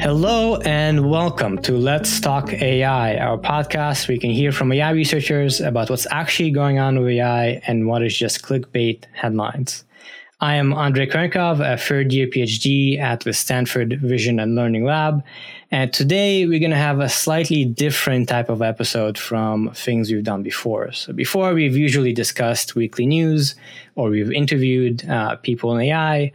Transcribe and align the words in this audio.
Hello 0.00 0.56
and 0.64 1.08
welcome 1.08 1.58
to 1.62 1.76
Let's 1.76 2.20
Talk 2.20 2.52
AI, 2.52 3.16
our 3.18 3.38
podcast 3.38 4.08
where 4.08 4.14
you 4.14 4.20
can 4.20 4.30
hear 4.30 4.50
from 4.50 4.72
AI 4.72 4.90
researchers 4.90 5.60
about 5.60 5.90
what's 5.90 6.06
actually 6.10 6.50
going 6.50 6.78
on 6.78 6.98
with 6.98 7.08
AI 7.08 7.62
and 7.66 7.86
what 7.86 8.02
is 8.02 8.16
just 8.16 8.42
clickbait 8.42 9.04
headlines. 9.12 9.84
I 10.40 10.56
am 10.56 10.72
Andrey 10.72 11.06
Kurenkov, 11.06 11.60
a 11.60 11.76
third 11.76 12.12
year 12.12 12.26
PhD 12.26 12.98
at 12.98 13.20
the 13.20 13.32
Stanford 13.32 14.00
Vision 14.00 14.40
and 14.40 14.56
Learning 14.56 14.84
Lab. 14.84 15.22
And 15.70 15.92
today 15.92 16.46
we're 16.46 16.58
going 16.58 16.72
to 16.72 16.76
have 16.76 16.98
a 16.98 17.08
slightly 17.08 17.64
different 17.64 18.28
type 18.28 18.48
of 18.48 18.60
episode 18.60 19.16
from 19.16 19.70
things 19.72 20.10
we've 20.10 20.24
done 20.24 20.42
before. 20.42 20.90
So 20.90 21.12
before 21.12 21.54
we've 21.54 21.76
usually 21.76 22.12
discussed 22.12 22.74
weekly 22.74 23.06
news 23.06 23.54
or 23.94 24.10
we've 24.10 24.32
interviewed 24.32 25.08
uh, 25.08 25.36
people 25.36 25.76
in 25.76 25.82
AI. 25.82 26.32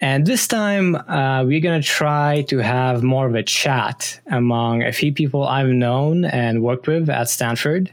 And 0.00 0.26
this 0.26 0.46
time 0.46 0.94
uh, 0.94 1.44
we're 1.44 1.60
going 1.60 1.80
to 1.80 1.86
try 1.86 2.42
to 2.48 2.58
have 2.58 3.02
more 3.02 3.26
of 3.26 3.34
a 3.34 3.42
chat 3.42 4.20
among 4.26 4.84
a 4.84 4.92
few 4.92 5.12
people 5.12 5.44
I've 5.44 5.68
known 5.68 6.24
and 6.24 6.62
worked 6.62 6.86
with 6.86 7.10
at 7.10 7.28
Stanford. 7.28 7.92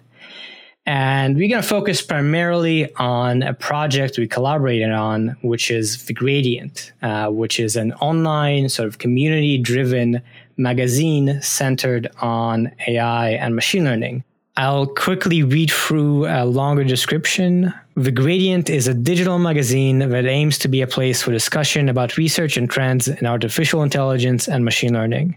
And 0.85 1.35
we're 1.35 1.49
going 1.49 1.63
to 1.63 1.67
focus 1.67 2.03
primarily 2.03 2.93
on 2.97 3.41
a 3.41 3.55
project 3.55 4.19
we 4.19 4.27
collaborated 4.27 4.91
on, 4.91 5.35
which 5.41 5.71
is 5.71 6.05
The 6.05 6.13
Gradient, 6.13 6.93
uh, 7.01 7.29
which 7.29 7.59
is 7.59 7.75
an 7.75 7.93
online 7.93 8.69
sort 8.69 8.87
of 8.87 8.99
community 8.99 9.57
driven 9.57 10.21
magazine 10.57 11.41
centered 11.41 12.07
on 12.21 12.71
AI 12.87 13.29
and 13.31 13.55
machine 13.55 13.83
learning. 13.83 14.23
I'll 14.57 14.87
quickly 14.87 15.43
read 15.43 15.69
through 15.69 16.27
a 16.27 16.45
longer 16.45 16.85
description. 16.85 17.73
The 17.95 18.11
Gradient 18.11 18.69
is 18.69 18.87
a 18.87 18.93
digital 18.93 19.37
magazine 19.37 19.99
that 19.99 20.25
aims 20.25 20.57
to 20.59 20.69
be 20.69 20.81
a 20.81 20.87
place 20.87 21.21
for 21.21 21.31
discussion 21.31 21.89
about 21.89 22.15
research 22.15 22.55
and 22.55 22.69
trends 22.69 23.09
in 23.09 23.25
artificial 23.25 23.83
intelligence 23.83 24.47
and 24.47 24.63
machine 24.63 24.93
learning. 24.93 25.35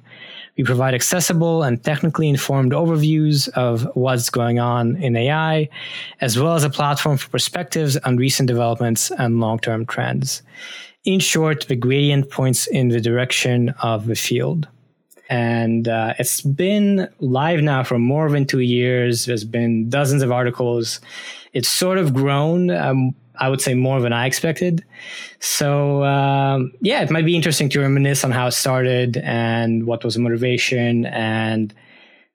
We 0.57 0.63
provide 0.63 0.95
accessible 0.95 1.65
and 1.65 1.83
technically 1.83 2.29
informed 2.29 2.71
overviews 2.71 3.49
of 3.51 3.89
what's 3.95 4.31
going 4.31 4.61
on 4.61 4.95
in 5.03 5.17
AI, 5.17 5.69
as 6.21 6.39
well 6.39 6.55
as 6.55 6.63
a 6.63 6.71
platform 6.71 7.17
for 7.17 7.29
perspectives 7.29 7.97
on 7.97 8.19
recent 8.19 8.47
developments 8.47 9.11
and 9.11 9.41
long 9.41 9.59
term 9.59 9.85
trends. 9.85 10.43
In 11.05 11.19
short, 11.19 11.67
the 11.67 11.77
gradient 11.77 12.31
points 12.31 12.69
in 12.69 12.89
the 12.89 13.01
direction 13.01 13.71
of 13.83 14.07
the 14.07 14.15
field. 14.15 14.69
And 15.29 15.89
uh, 15.89 16.15
it's 16.19 16.41
been 16.41 17.09
live 17.19 17.61
now 17.61 17.83
for 17.85 17.99
more 17.99 18.31
than 18.31 18.47
two 18.47 18.61
years. 18.61 19.27
There's 19.27 19.45
been 19.45 19.91
dozens 19.91 20.23
of 20.23 20.33
articles. 20.33 21.01
It's 21.53 21.69
sort 21.69 21.99
of 21.99 22.15
grown. 22.15 22.71
Um, 22.71 23.15
I 23.41 23.49
would 23.49 23.61
say 23.61 23.75
more 23.75 24.01
than 24.01 24.13
I 24.13 24.27
expected. 24.27 24.85
So 25.41 26.03
um, 26.05 26.73
yeah, 26.81 27.03
it 27.03 27.11
might 27.11 27.25
be 27.25 27.37
interesting 27.37 27.69
to 27.71 27.81
reminisce 27.81 28.25
on 28.25 28.31
how 28.31 28.49
it 28.49 28.53
started 28.53 29.19
and 29.19 29.87
what 29.87 30.05
was 30.05 30.15
the 30.15 30.21
motivation 30.21 31.07
and 31.07 31.73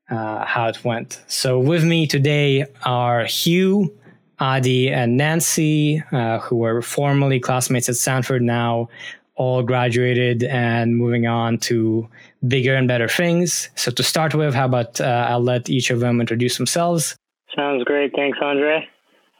uh, 0.09 0.45
how 0.45 0.67
it 0.67 0.83
went. 0.83 1.21
So 1.27 1.59
with 1.59 1.83
me 1.83 2.07
today 2.07 2.65
are 2.83 3.25
Hugh, 3.25 3.93
Adi, 4.39 4.91
and 4.91 5.17
Nancy, 5.17 6.03
uh, 6.11 6.39
who 6.39 6.57
were 6.57 6.81
formerly 6.81 7.39
classmates 7.39 7.89
at 7.89 7.95
Stanford, 7.95 8.41
now 8.41 8.89
all 9.35 9.63
graduated 9.63 10.43
and 10.43 10.95
moving 10.95 11.25
on 11.25 11.57
to 11.57 12.07
bigger 12.47 12.75
and 12.75 12.87
better 12.87 13.07
things. 13.07 13.69
So 13.75 13.91
to 13.91 14.03
start 14.03 14.35
with, 14.35 14.53
how 14.53 14.65
about 14.65 14.99
uh, 14.99 15.27
I'll 15.29 15.43
let 15.43 15.69
each 15.69 15.89
of 15.89 15.99
them 15.99 16.19
introduce 16.19 16.57
themselves. 16.57 17.15
Sounds 17.55 17.83
great. 17.83 18.11
Thanks, 18.15 18.37
Andre. 18.41 18.87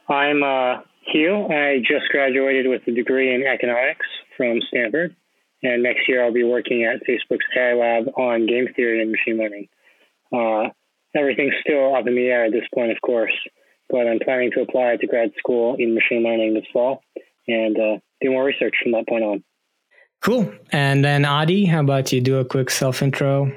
I'm 0.08 0.42
uh, 0.42 0.82
Hugh. 1.06 1.46
I 1.50 1.78
just 1.78 2.08
graduated 2.10 2.68
with 2.68 2.82
a 2.86 2.92
degree 2.92 3.34
in 3.34 3.42
economics 3.42 4.06
from 4.36 4.60
Stanford, 4.68 5.14
and 5.62 5.82
next 5.82 6.08
year 6.08 6.24
I'll 6.24 6.32
be 6.32 6.44
working 6.44 6.84
at 6.84 7.02
Facebook's 7.06 7.44
AI 7.56 7.74
lab 7.74 8.08
on 8.16 8.46
game 8.46 8.68
theory 8.74 9.02
and 9.02 9.10
machine 9.10 9.38
learning. 9.38 9.68
Uh, 10.32 10.70
everything's 11.16 11.54
still 11.60 11.94
up 11.94 12.06
in 12.06 12.14
the 12.14 12.26
air 12.26 12.44
at 12.44 12.52
this 12.52 12.64
point, 12.74 12.92
of 12.92 13.00
course, 13.00 13.32
but 13.90 14.06
I'm 14.06 14.18
planning 14.24 14.50
to 14.52 14.62
apply 14.62 14.96
to 14.96 15.06
grad 15.06 15.32
school 15.38 15.76
in 15.78 15.94
machine 15.94 16.22
learning 16.22 16.54
this 16.54 16.64
fall 16.72 17.02
and 17.46 17.76
uh, 17.78 17.98
do 18.20 18.30
more 18.30 18.44
research 18.44 18.74
from 18.82 18.92
that 18.92 19.08
point 19.08 19.24
on. 19.24 19.44
Cool. 20.22 20.52
And 20.70 21.04
then 21.04 21.24
Adi, 21.24 21.66
how 21.66 21.80
about 21.80 22.12
you 22.12 22.20
do 22.20 22.38
a 22.38 22.44
quick 22.44 22.70
self 22.70 23.02
intro? 23.02 23.52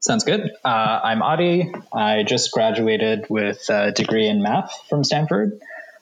Sounds 0.00 0.24
good. 0.24 0.50
Uh, 0.64 1.00
I'm 1.02 1.22
Adi. 1.22 1.70
I 1.92 2.22
just 2.22 2.52
graduated 2.52 3.26
with 3.28 3.68
a 3.68 3.92
degree 3.92 4.28
in 4.28 4.42
math 4.42 4.72
from 4.88 5.04
Stanford. 5.04 5.60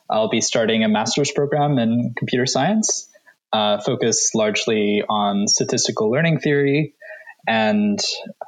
I'll 0.09 0.29
be 0.29 0.41
starting 0.41 0.83
a 0.83 0.89
master's 0.89 1.31
program 1.31 1.77
in 1.77 2.13
computer 2.17 2.45
science, 2.45 3.09
uh, 3.51 3.79
focused 3.81 4.33
largely 4.35 5.03
on 5.07 5.47
statistical 5.47 6.09
learning 6.09 6.39
theory, 6.39 6.95
and 7.45 7.99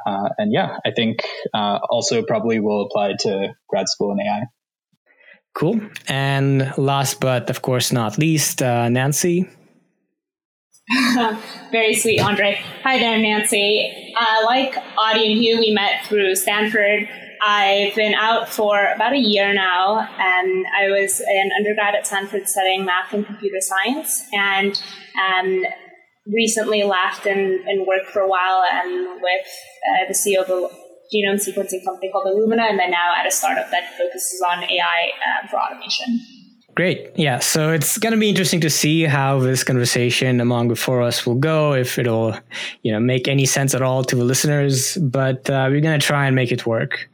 uh, 0.06 0.30
and 0.38 0.54
yeah, 0.54 0.78
I 0.86 0.92
think 0.92 1.20
uh, 1.54 1.80
also 1.90 2.24
probably 2.24 2.60
will 2.60 2.86
apply 2.86 3.14
to 3.20 3.54
grad 3.68 3.90
school 3.90 4.12
in 4.12 4.20
AI. 4.20 4.44
Cool. 5.54 5.82
And 6.08 6.74
last 6.78 7.20
but 7.20 7.50
of 7.50 7.62
course 7.62 7.92
not 7.92 8.18
least, 8.18 8.62
uh, 8.62 8.90
Nancy. 8.90 9.50
Very 11.72 11.96
sweet, 11.96 12.20
Andre. 12.20 12.60
Hi 12.84 13.00
there, 13.00 13.18
Nancy. 13.18 14.14
Uh, 14.20 14.46
like 14.46 14.76
Adi 14.98 15.32
and 15.32 15.42
Hugh, 15.42 15.60
we 15.60 15.72
met 15.72 16.06
through 16.06 16.36
Stanford 16.36 17.08
I've 17.42 17.96
been 17.96 18.14
out 18.14 18.54
for 18.54 18.92
about 18.94 19.14
a 19.14 19.18
year 19.18 19.52
now, 19.52 20.08
and 20.20 20.66
I 20.78 20.90
was 20.90 21.20
an 21.22 21.50
undergrad 21.58 21.96
at 21.96 22.06
Stanford 22.06 22.48
studying 22.48 22.86
math 22.86 23.14
and 23.14 23.26
computer 23.26 23.60
science, 23.60 24.24
and 24.32 24.80
um, 25.20 25.66
recently 26.28 26.84
left 26.84 27.26
and, 27.26 27.68
and, 27.68 27.88
worked 27.88 28.12
for 28.12 28.20
a 28.20 28.28
while 28.28 28.64
and 28.72 29.20
with 29.22 29.48
uh, 29.90 30.08
the 30.08 30.14
CEO 30.14 30.44
of 30.44 30.50
a 30.50 30.70
genome 31.14 31.42
sequencing 31.42 31.84
company 31.84 32.12
called 32.12 32.28
Illumina, 32.28 32.70
and 32.70 32.78
then 32.78 32.92
now 32.92 33.16
at 33.18 33.26
a 33.26 33.32
startup 33.32 33.72
that 33.72 33.98
focuses 33.98 34.40
on 34.48 34.64
AI 34.64 35.12
uh, 35.26 35.48
for 35.48 35.58
automation. 35.58 36.20
Great. 36.82 37.12
Yeah. 37.16 37.38
So 37.38 37.72
it's 37.72 38.00
going 38.00 38.14
to 38.14 38.20
be 38.20 38.28
interesting 38.28 38.60
to 38.62 38.70
see 38.72 39.04
how 39.04 39.38
this 39.38 39.64
conversation 39.64 40.42
among 40.42 40.72
of 40.72 40.90
us 40.90 41.28
will 41.28 41.36
go, 41.36 41.74
if 41.74 42.00
it'll, 42.00 42.36
you 42.82 42.92
know, 42.92 43.00
make 43.00 43.28
any 43.28 43.46
sense 43.46 43.76
at 43.76 43.84
all 43.84 44.04
to 44.06 44.16
the 44.16 44.24
listeners, 44.24 44.98
but 44.98 45.48
uh, 45.48 45.68
we're 45.70 45.80
going 45.80 46.00
to 46.00 46.04
try 46.04 46.26
and 46.26 46.36
make 46.36 46.52
it 46.52 46.66
work. 46.66 47.08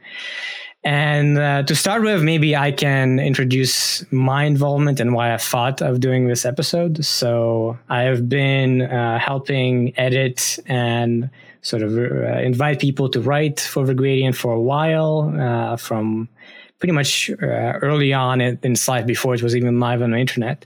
And 0.84 1.36
uh, 1.36 1.64
to 1.64 1.76
start 1.76 2.00
with, 2.00 2.22
maybe 2.22 2.56
I 2.56 2.72
can 2.72 3.18
introduce 3.18 4.10
my 4.10 4.44
involvement 4.44 5.00
and 5.00 5.12
why 5.12 5.34
I 5.34 5.36
thought 5.36 5.82
of 5.82 6.00
doing 6.00 6.28
this 6.28 6.46
episode. 6.46 7.04
So 7.04 7.78
I 7.90 8.04
have 8.04 8.26
been 8.26 8.80
uh, 8.80 9.18
helping 9.18 9.92
edit 9.98 10.58
and 10.64 11.28
sort 11.60 11.82
of 11.82 11.94
uh, 11.98 12.38
invite 12.38 12.80
people 12.80 13.10
to 13.10 13.20
write 13.20 13.60
for 13.60 13.84
the 13.84 13.92
gradient 13.92 14.34
for 14.34 14.54
a 14.54 14.60
while 14.62 15.30
uh, 15.38 15.76
from 15.76 16.30
pretty 16.78 16.92
much 16.92 17.30
uh, 17.42 17.46
early 17.82 18.12
on 18.12 18.40
in, 18.40 18.58
in 18.62 18.74
life 18.86 19.06
before 19.06 19.34
it 19.34 19.42
was 19.42 19.56
even 19.56 19.80
live 19.80 20.02
on 20.02 20.12
the 20.12 20.18
internet. 20.18 20.64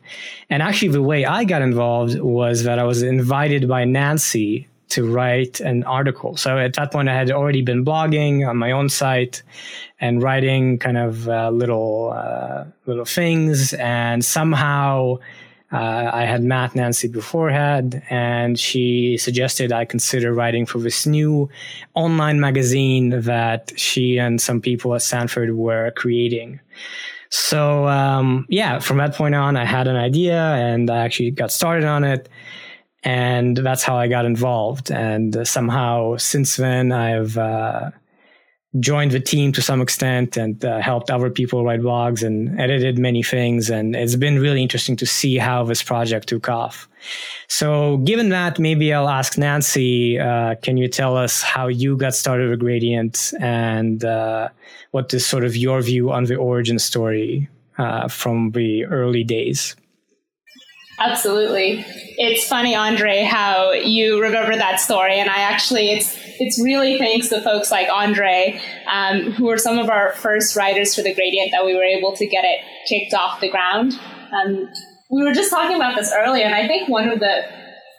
And 0.50 0.62
actually, 0.62 0.89
the 0.89 1.03
way 1.03 1.25
I 1.25 1.45
got 1.45 1.62
involved 1.62 2.19
was 2.21 2.65
that 2.65 2.78
I 2.78 2.84
was 2.84 3.03
invited 3.03 3.69
by 3.69 3.84
Nancy 3.84 4.69
to 4.91 5.11
write 5.11 5.59
an 5.61 5.84
article. 5.84 6.37
So 6.37 6.59
at 6.59 6.75
that 6.75 6.93
point, 6.93 7.09
I 7.09 7.15
had 7.15 7.31
already 7.31 7.62
been 7.62 7.83
blogging 7.83 8.47
on 8.47 8.59
my 8.59 8.73
own 8.73 8.91
site 8.91 9.43
and 10.00 10.23
writing 10.23 10.78
kind 10.78 10.99
of 10.99 11.28
uh, 11.28 11.49
little 11.49 12.12
uh, 12.15 12.65
little 12.84 13.06
things, 13.06 13.73
and 13.75 14.23
somehow 14.23 15.17
uh, 15.72 16.10
I 16.12 16.25
had 16.25 16.43
met 16.43 16.75
Nancy 16.75 17.09
beforehand, 17.09 18.03
and 18.10 18.59
she 18.59 19.16
suggested 19.16 19.72
I 19.72 19.87
consider 19.87 20.34
writing 20.34 20.66
for 20.66 20.78
this 20.78 21.06
new 21.06 21.49
online 21.94 22.41
magazine 22.41 23.21
that 23.22 23.72
she 23.77 24.19
and 24.19 24.41
some 24.41 24.61
people 24.61 24.94
at 24.94 25.03
Stanford 25.03 25.56
were 25.56 25.91
creating. 25.93 26.61
So, 27.31 27.88
um, 27.88 28.44
yeah, 28.50 28.78
from 28.78 28.99
that 28.99 29.15
point 29.15 29.34
on, 29.34 29.56
I 29.56 29.65
had 29.65 29.88
an 29.88 29.97
idea 29.97 30.38
and 30.38 30.91
I 30.91 30.99
actually 30.99 31.31
got 31.31 31.50
started 31.50 31.87
on 31.87 32.05
it. 32.05 32.28
And 33.05 33.56
that's 33.56 33.82
how 33.82 33.97
I 33.97 34.06
got 34.06 34.27
involved. 34.27 34.91
And 34.93 35.49
somehow 35.49 36.19
since 36.19 36.56
then, 36.56 36.93
I've, 36.93 37.38
uh, 37.38 37.91
joined 38.81 39.11
the 39.11 39.21
team 39.21 39.53
to 39.53 39.61
some 39.61 39.83
extent 39.83 40.37
and 40.37 40.65
uh, 40.65 40.81
helped 40.81 41.11
other 41.11 41.29
people 41.29 41.65
write 41.65 41.81
blogs 41.81 42.23
and 42.23 42.59
edited 42.59 42.99
many 42.99 43.23
things. 43.23 43.69
And 43.69 43.95
it's 43.95 44.17
been 44.17 44.39
really 44.39 44.63
interesting 44.63 44.97
to 44.97 45.07
see 45.07 45.37
how 45.37 45.65
this 45.65 45.83
project 45.83 46.29
took 46.29 46.49
off. 46.49 46.89
So, 47.49 47.99
given 47.99 48.31
that, 48.31 48.59
maybe 48.59 48.93
I'll 48.95 49.09
ask 49.09 49.37
Nancy 49.37 50.19
uh, 50.19 50.55
can 50.63 50.77
you 50.77 50.89
tell 50.89 51.17
us 51.17 51.43
how 51.43 51.69
you 51.69 51.97
got 51.97 52.15
started 52.15 52.49
with 52.49 52.61
Gradient 52.61 53.33
and 53.41 54.05
uh, 54.05 54.49
what 54.93 55.13
is 55.13 55.27
sort 55.27 55.45
of 55.45 55.57
your 55.57 55.83
view 55.83 56.13
on 56.13 56.25
the 56.25 56.37
origin 56.37 56.79
story 56.79 57.49
uh, 57.79 58.09
from 58.09 58.53
the 58.53 58.85
early 58.87 59.25
days? 59.25 59.77
Absolutely. 60.99 61.85
It's 62.17 62.47
funny, 62.47 62.75
Andre, 62.77 63.25
how 63.25 63.73
you 63.73 64.21
remember 64.21 64.55
that 64.55 64.79
story. 64.79 65.19
And 65.19 65.29
I 65.29 65.39
actually, 65.39 65.91
it's 65.91 66.17
it's 66.44 66.61
really 66.61 66.99
thanks 66.99 67.29
to 67.29 67.41
folks 67.41 67.71
like 67.71 67.89
Andre, 67.89 68.61
um, 68.91 69.31
who 69.31 69.44
were 69.44 69.59
some 69.59 69.79
of 69.79 69.89
our 69.89 70.12
first 70.15 70.56
writers 70.56 70.93
for 70.93 71.00
the 71.03 71.15
gradient 71.15 71.53
that 71.53 71.65
we 71.65 71.73
were 71.77 71.85
able 71.85 72.17
to 72.17 72.27
get 72.27 72.44
it 72.44 72.59
kicked 72.89 73.15
off 73.15 73.41
the 73.41 73.49
ground. 73.49 73.93
Um, 74.33 74.69
we 75.09 75.23
were 75.23 75.33
just 75.33 75.50
talking 75.50 75.77
about 75.77 75.94
this 75.94 76.12
earlier, 76.12 76.44
and 76.44 76.55
I 76.55 76.67
think 76.67 76.89
one 76.89 77.09
of 77.09 77.21
the 77.21 77.43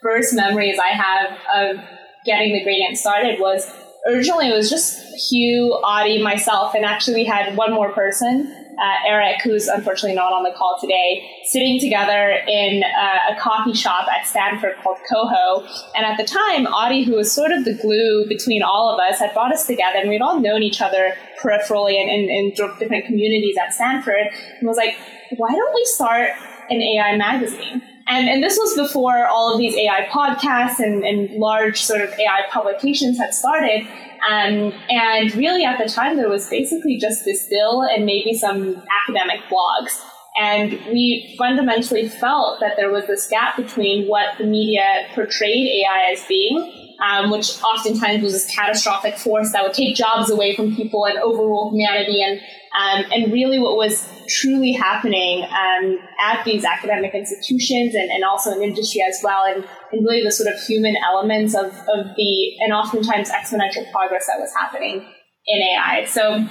first 0.02 0.34
memories 0.34 0.78
I 0.78 0.90
have 0.90 1.32
of 1.56 1.84
getting 2.26 2.52
the 2.52 2.64
gradient 2.64 2.98
started 2.98 3.40
was 3.40 3.66
originally 4.10 4.50
it 4.50 4.54
was 4.54 4.70
just 4.70 5.02
Hugh, 5.32 5.80
Adi, 5.82 6.22
myself, 6.22 6.76
and 6.76 6.84
actually 6.84 7.16
we 7.16 7.26
had 7.26 7.56
one 7.56 7.72
more 7.72 7.94
person 7.94 8.63
uh, 8.82 9.08
Eric, 9.08 9.42
who's 9.44 9.68
unfortunately 9.68 10.16
not 10.16 10.34
on 10.34 10.44
the 10.44 10.52
call 10.56 10.78
today, 10.80 11.30
sitting 11.46 11.80
together 11.80 12.40
in 12.48 12.84
uh, 12.84 13.34
a 13.34 13.40
coffee 13.40 13.74
shop 13.74 14.08
at 14.08 14.26
Stanford 14.28 14.76
called 14.84 14.98
Coho. 15.10 15.68
And 15.96 16.06
at 16.06 16.18
the 16.18 16.26
time, 16.26 16.68
Adi, 16.68 17.04
who 17.04 17.16
was 17.16 17.32
sort 17.32 17.52
of 17.52 17.66
the 17.66 17.74
glue 17.74 18.26
between 18.28 18.64
all 18.64 18.94
of 18.94 19.00
us, 19.00 19.20
had 19.20 19.34
brought 19.34 19.54
us 19.54 19.68
together, 19.68 20.00
and 20.00 20.10
we'd 20.10 20.22
all 20.22 20.40
known 20.40 20.64
each 20.64 20.82
other 20.82 21.14
peripherally 21.42 22.00
and 22.00 22.10
in, 22.10 22.30
in 22.30 22.52
different 22.80 23.06
communities 23.06 23.56
at 23.58 23.74
Stanford, 23.74 24.28
and 24.60 24.68
was 24.68 24.78
like, 24.78 24.96
why 25.38 25.50
don't 25.50 25.74
we 25.74 25.86
start 25.86 26.30
an 26.70 26.82
AI 26.82 27.18
magazine? 27.18 27.82
And, 28.08 28.28
and 28.28 28.44
this 28.44 28.58
was 28.58 28.76
before 28.76 29.26
all 29.28 29.52
of 29.52 29.58
these 29.58 29.76
AI 29.76 30.08
podcasts 30.12 30.80
and, 30.80 31.04
and 31.04 31.30
large 31.40 31.82
sort 31.82 32.02
of 32.02 32.10
AI 32.10 32.42
publications 32.52 33.18
had 33.18 33.34
started. 33.34 33.88
Um, 34.30 34.74
and 34.90 35.34
really, 35.36 35.64
at 35.64 35.78
the 35.78 35.90
time, 35.90 36.18
there 36.18 36.30
was 36.30 36.50
basically 36.50 36.98
just 36.98 37.26
Distill 37.26 37.84
and 37.84 38.06
maybe 38.06 38.34
some 38.34 38.82
academic 39.08 39.42
blogs. 39.50 40.02
And 40.40 40.72
we 40.88 41.36
fundamentally 41.38 42.08
felt 42.08 42.60
that 42.60 42.76
there 42.76 42.92
was 42.92 43.06
this 43.08 43.28
gap 43.28 43.56
between 43.56 44.08
what 44.08 44.38
the 44.38 44.46
media 44.46 45.08
portrayed 45.14 45.68
AI 45.68 46.12
as 46.12 46.26
being, 46.26 46.83
um, 47.04 47.30
which 47.30 47.62
oftentimes 47.62 48.24
was 48.24 48.34
this 48.34 48.56
catastrophic 48.56 49.18
force 49.18 49.52
that 49.52 49.64
would 49.64 49.74
take 49.74 49.96
jobs 49.96 50.30
away 50.30 50.56
from 50.56 50.76
people 50.76 51.06
and 51.06 51.18
overrule 51.20 51.72
humanity, 51.72 52.24
and 52.24 52.40
um, 52.76 53.06
and 53.12 53.32
really 53.32 53.60
what 53.60 53.76
was 53.76 54.08
truly 54.28 54.72
happening 54.72 55.44
um, 55.44 56.00
at 56.20 56.44
these 56.46 56.64
academic 56.64 57.14
institutions 57.14 57.94
and, 57.94 58.10
and 58.10 58.24
also 58.24 58.52
in 58.52 58.64
industry 58.64 59.02
as 59.08 59.20
well, 59.24 59.44
and, 59.46 59.64
and 59.92 60.06
really 60.06 60.24
the 60.24 60.32
sort 60.32 60.52
of 60.52 60.60
human 60.62 60.96
elements 61.06 61.54
of, 61.54 61.66
of 61.66 62.16
the 62.16 62.58
and 62.60 62.74
oftentimes 62.74 63.30
exponential 63.30 63.90
progress 63.92 64.26
that 64.28 64.40
was 64.40 64.52
happening 64.58 65.06
in 65.46 65.62
AI. 65.62 66.06
So 66.06 66.48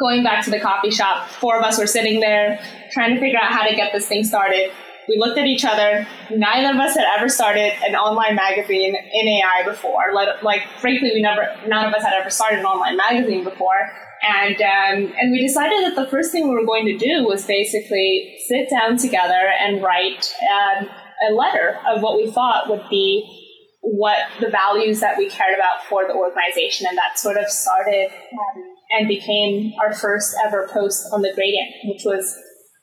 going 0.00 0.24
back 0.24 0.44
to 0.44 0.50
the 0.50 0.58
coffee 0.58 0.90
shop, 0.90 1.28
four 1.28 1.56
of 1.56 1.62
us 1.62 1.78
were 1.78 1.86
sitting 1.86 2.20
there 2.20 2.60
trying 2.92 3.14
to 3.14 3.20
figure 3.20 3.38
out 3.38 3.52
how 3.52 3.68
to 3.68 3.76
get 3.76 3.92
this 3.92 4.08
thing 4.08 4.24
started. 4.24 4.72
We 5.08 5.18
looked 5.18 5.38
at 5.38 5.46
each 5.46 5.64
other. 5.64 6.06
Neither 6.30 6.74
of 6.74 6.80
us 6.80 6.94
had 6.94 7.06
ever 7.16 7.28
started 7.28 7.72
an 7.84 7.94
online 7.94 8.36
magazine 8.36 8.94
in 8.94 9.28
AI 9.28 9.62
before. 9.64 10.12
Like, 10.14 10.60
frankly, 10.78 11.10
we 11.14 11.22
never, 11.22 11.48
none 11.66 11.86
of 11.86 11.94
us 11.94 12.02
had 12.02 12.12
ever 12.12 12.30
started 12.30 12.60
an 12.60 12.66
online 12.66 12.96
magazine 12.96 13.44
before. 13.44 13.90
And 14.22 14.54
um, 14.54 15.12
and 15.18 15.32
we 15.32 15.44
decided 15.44 15.82
that 15.84 15.96
the 15.96 16.08
first 16.08 16.30
thing 16.30 16.48
we 16.48 16.54
were 16.54 16.64
going 16.64 16.86
to 16.86 16.96
do 16.96 17.24
was 17.26 17.44
basically 17.44 18.36
sit 18.46 18.70
down 18.70 18.96
together 18.96 19.50
and 19.58 19.82
write 19.82 20.32
um, 20.48 20.88
a 21.28 21.34
letter 21.34 21.80
of 21.88 22.02
what 22.02 22.16
we 22.16 22.30
thought 22.30 22.70
would 22.70 22.88
be 22.88 23.40
what 23.80 24.18
the 24.40 24.48
values 24.48 25.00
that 25.00 25.18
we 25.18 25.28
cared 25.28 25.58
about 25.58 25.84
for 25.88 26.06
the 26.06 26.14
organization, 26.14 26.86
and 26.88 26.96
that 26.96 27.18
sort 27.18 27.36
of 27.36 27.48
started 27.48 28.10
um, 28.32 28.62
and 28.92 29.08
became 29.08 29.72
our 29.82 29.92
first 29.92 30.36
ever 30.46 30.68
post 30.72 31.08
on 31.12 31.22
the 31.22 31.32
gradient, 31.34 31.68
which 31.86 32.02
was 32.04 32.38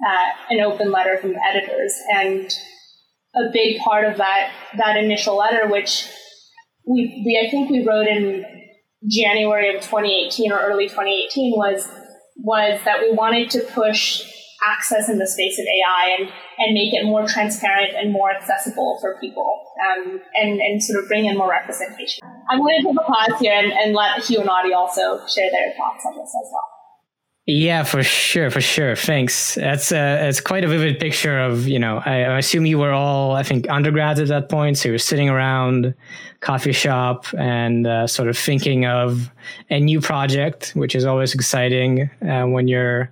uh, 0.05 0.29
an 0.49 0.61
open 0.61 0.91
letter 0.91 1.17
from 1.17 1.33
the 1.33 1.41
editors. 1.43 1.93
And 2.13 2.51
a 3.35 3.51
big 3.53 3.79
part 3.79 4.05
of 4.05 4.17
that 4.17 4.51
that 4.77 4.97
initial 4.97 5.37
letter, 5.37 5.67
which 5.67 6.07
we, 6.85 7.23
we 7.25 7.45
I 7.45 7.49
think 7.49 7.69
we 7.69 7.85
wrote 7.85 8.07
in 8.07 8.45
January 9.07 9.75
of 9.75 9.81
2018 9.81 10.51
or 10.51 10.59
early 10.59 10.87
2018 10.87 11.53
was 11.55 11.87
was 12.37 12.79
that 12.85 13.01
we 13.01 13.11
wanted 13.11 13.49
to 13.51 13.61
push 13.73 14.23
access 14.65 15.09
in 15.09 15.17
the 15.19 15.27
space 15.27 15.57
of 15.57 15.65
AI 15.65 16.17
and, 16.19 16.29
and 16.57 16.73
make 16.73 16.93
it 16.93 17.05
more 17.05 17.25
transparent 17.25 17.93
and 17.95 18.11
more 18.11 18.31
accessible 18.31 18.97
for 18.99 19.17
people 19.19 19.63
um, 19.87 20.19
and, 20.35 20.59
and 20.59 20.83
sort 20.83 21.01
of 21.01 21.07
bring 21.07 21.25
in 21.25 21.37
more 21.37 21.49
representation. 21.49 22.19
I'm 22.49 22.59
going 22.59 22.81
to 22.81 22.87
take 22.87 22.97
a 22.99 23.03
pause 23.03 23.39
here 23.39 23.53
and, 23.53 23.71
and 23.71 23.95
let 23.95 24.23
Hugh 24.25 24.41
and 24.41 24.49
Adi 24.49 24.73
also 24.73 25.25
share 25.27 25.49
their 25.51 25.71
thoughts 25.77 26.03
on 26.05 26.17
this 26.17 26.27
as 26.27 26.51
well. 26.51 26.78
Yeah, 27.51 27.81
for 27.81 28.03
sure, 28.03 28.51
for 28.51 28.61
sure. 28.61 28.95
Thanks. 28.95 29.55
That's 29.55 29.91
uh, 29.91 30.19
it's 30.21 30.39
quite 30.39 30.63
a 30.63 30.67
vivid 30.67 30.99
picture 30.99 31.39
of 31.39 31.67
you 31.67 31.79
know. 31.79 31.99
I, 32.05 32.21
I, 32.21 32.37
assume 32.37 32.67
you 32.67 32.77
were 32.77 32.91
all, 32.91 33.31
I 33.31 33.41
think, 33.41 33.67
undergrads 33.71 34.19
at 34.19 34.27
that 34.27 34.49
point, 34.49 34.77
so 34.77 34.89
you 34.89 34.93
were 34.93 34.99
sitting 34.99 35.29
around 35.29 35.95
coffee 36.41 36.73
shop 36.73 37.25
and 37.35 37.87
uh, 37.87 38.05
sort 38.05 38.29
of 38.29 38.37
thinking 38.37 38.85
of 38.85 39.31
a 39.71 39.79
new 39.79 39.99
project, 39.99 40.73
which 40.75 40.93
is 40.93 41.05
always 41.05 41.33
exciting 41.33 42.11
uh, 42.21 42.43
when 42.43 42.67
you're 42.67 43.09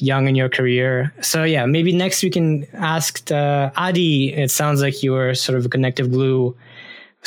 young 0.00 0.28
in 0.28 0.34
your 0.34 0.50
career. 0.50 1.14
So 1.22 1.44
yeah, 1.44 1.64
maybe 1.64 1.90
next 1.90 2.22
we 2.22 2.28
can 2.28 2.66
ask 2.74 3.32
uh, 3.32 3.70
Adi. 3.74 4.34
It 4.34 4.50
sounds 4.50 4.82
like 4.82 5.02
you 5.02 5.12
were 5.12 5.34
sort 5.34 5.56
of 5.56 5.64
a 5.64 5.68
connective 5.70 6.10
glue 6.10 6.54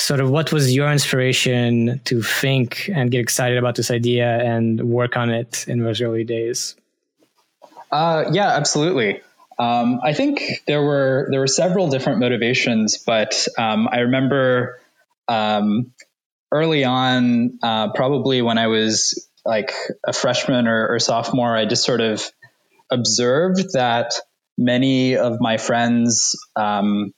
sort 0.02 0.20
of 0.20 0.30
what 0.30 0.52
was 0.52 0.74
your 0.74 0.92
inspiration 0.92 2.02
to 2.06 2.22
think 2.22 2.90
and 2.94 3.12
get 3.12 3.20
excited 3.20 3.58
about 3.58 3.76
this 3.76 3.92
idea 3.92 4.28
and 4.40 4.82
work 4.82 5.16
on 5.16 5.30
it 5.30 5.66
in 5.68 5.84
those 5.84 6.02
early 6.02 6.24
days? 6.24 6.76
Uh, 7.92 8.26
yeah, 8.32 8.50
absolutely. 8.50 9.22
Um, 9.60 10.00
I 10.04 10.14
think 10.14 10.42
there 10.66 10.82
were 10.82 11.28
there 11.30 11.40
were 11.40 11.48
several 11.48 11.90
different 11.90 12.20
motivations, 12.20 12.98
but 12.98 13.48
um, 13.60 13.88
I 13.92 14.00
remember 14.00 14.80
um, 15.28 15.94
early 16.52 16.84
on, 16.84 17.60
uh, 17.62 17.92
probably 17.94 18.42
when 18.42 18.58
I 18.58 18.68
was 18.68 19.28
like 19.46 19.72
a 20.06 20.14
freshman 20.14 20.68
or, 20.68 20.88
or 20.88 21.00
sophomore, 21.00 21.56
I 21.56 21.66
just 21.66 21.84
sort 21.84 22.02
of 22.02 22.24
observed 22.92 23.74
that 23.74 24.14
many 24.58 25.18
of 25.18 25.40
my 25.40 25.58
friends 25.58 26.36
um, 26.56 27.14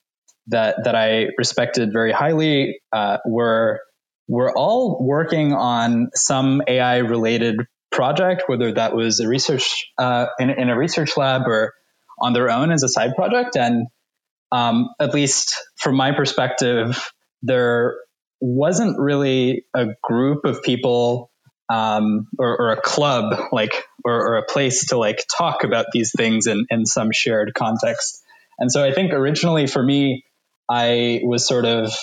that 0.47 0.83
that 0.83 0.95
I 0.95 1.27
respected 1.37 1.91
very 1.93 2.11
highly 2.11 2.79
uh, 2.91 3.17
were 3.25 3.79
were 4.27 4.55
all 4.55 4.97
working 5.05 5.53
on 5.53 6.09
some 6.13 6.61
AI 6.67 6.97
related 6.97 7.57
project, 7.91 8.43
whether 8.47 8.71
that 8.73 8.95
was 8.95 9.19
a 9.19 9.27
research 9.27 9.91
uh, 9.97 10.27
in, 10.39 10.49
in, 10.49 10.69
a 10.69 10.77
research 10.77 11.15
lab 11.17 11.43
or 11.45 11.73
on 12.19 12.33
their 12.33 12.49
own 12.49 12.71
as 12.71 12.83
a 12.83 12.87
side 12.87 13.15
project. 13.15 13.55
And 13.55 13.87
um, 14.51 14.89
at 14.99 15.13
least 15.13 15.55
from 15.77 15.95
my 15.95 16.11
perspective, 16.11 17.09
there 17.41 17.95
wasn't 18.39 18.99
really 18.99 19.65
a 19.73 19.87
group 20.01 20.45
of 20.45 20.63
people 20.63 21.31
um, 21.69 22.27
or, 22.37 22.61
or, 22.61 22.71
a 22.71 22.81
club 22.81 23.33
like 23.51 23.85
or, 24.03 24.33
or, 24.33 24.37
a 24.37 24.43
place 24.43 24.87
to 24.87 24.97
like 24.97 25.23
talk 25.37 25.63
about 25.63 25.85
these 25.93 26.11
things 26.15 26.45
in, 26.45 26.65
in 26.69 26.85
some 26.85 27.09
shared 27.13 27.53
context. 27.53 28.21
And 28.59 28.71
so 28.71 28.83
I 28.83 28.93
think 28.93 29.13
originally 29.13 29.65
for 29.65 29.81
me, 29.81 30.25
I 30.73 31.21
was 31.23 31.47
sort 31.47 31.65
of 31.65 31.93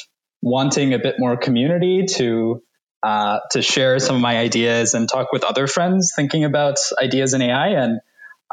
wanting 0.43 0.95
a 0.95 0.99
bit 1.01 1.17
more 1.19 1.37
community 1.37 2.07
to 2.17 2.63
uh, 3.03 3.41
to 3.51 3.63
share 3.63 3.99
some 3.99 4.17
of 4.17 4.23
my 4.23 4.37
ideas 4.39 4.95
and 4.95 5.09
talk 5.09 5.33
with 5.33 5.43
other 5.43 5.67
friends 5.67 6.13
thinking 6.15 6.45
about 6.45 6.77
ideas 7.03 7.35
in 7.35 7.43
AI. 7.43 7.69
And 7.71 8.01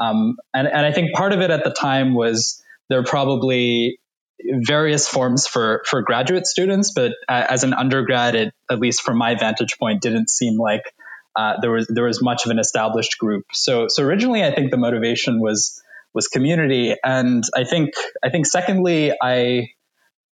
um, 0.01 0.37
and 0.55 0.67
and 0.67 0.85
I 0.85 0.91
think 0.91 1.13
part 1.13 1.33
of 1.33 1.41
it 1.41 1.51
at 1.51 1.63
the 1.63 1.69
time 1.69 2.15
was 2.15 2.63
there 2.89 2.99
are 2.99 3.03
probably 3.03 3.99
various 4.41 5.07
forms 5.07 5.45
for 5.45 5.83
for 5.85 6.01
graduate 6.01 6.47
students, 6.47 6.93
but 6.95 7.11
as 7.29 7.63
an 7.63 7.73
undergrad, 7.73 8.33
it 8.33 8.53
at 8.71 8.79
least 8.79 9.01
from 9.01 9.17
my 9.17 9.35
vantage 9.35 9.77
point, 9.77 10.01
didn't 10.01 10.31
seem 10.31 10.57
like 10.57 10.93
uh, 11.35 11.53
there 11.61 11.71
was 11.71 11.87
there 11.93 12.05
was 12.05 12.23
much 12.23 12.45
of 12.45 12.51
an 12.51 12.57
established 12.57 13.19
group. 13.19 13.45
So 13.53 13.85
so 13.87 14.03
originally, 14.03 14.43
I 14.43 14.55
think 14.55 14.71
the 14.71 14.77
motivation 14.77 15.41
was 15.41 15.79
was 16.13 16.27
community, 16.27 16.95
and 17.03 17.43
I 17.55 17.65
think 17.65 17.91
I 18.23 18.29
think 18.29 18.47
secondly, 18.47 19.13
I 19.21 19.67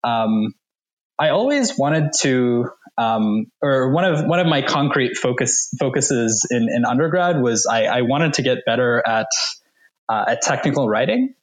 um, 0.03 0.53
I 1.19 1.29
always 1.29 1.77
wanted 1.77 2.11
to, 2.21 2.69
um, 2.97 3.45
or 3.61 3.93
one 3.93 4.05
of 4.05 4.25
one 4.25 4.39
of 4.39 4.47
my 4.47 4.61
concrete 4.61 5.15
focus 5.15 5.73
focuses 5.79 6.47
in, 6.49 6.67
in 6.69 6.85
undergrad 6.85 7.41
was 7.41 7.67
I, 7.69 7.85
I 7.85 8.01
wanted 8.01 8.33
to 8.33 8.41
get 8.41 8.59
better 8.65 9.01
at 9.05 9.27
uh, 10.09 10.25
at 10.29 10.41
technical 10.41 10.89
writing. 10.89 11.35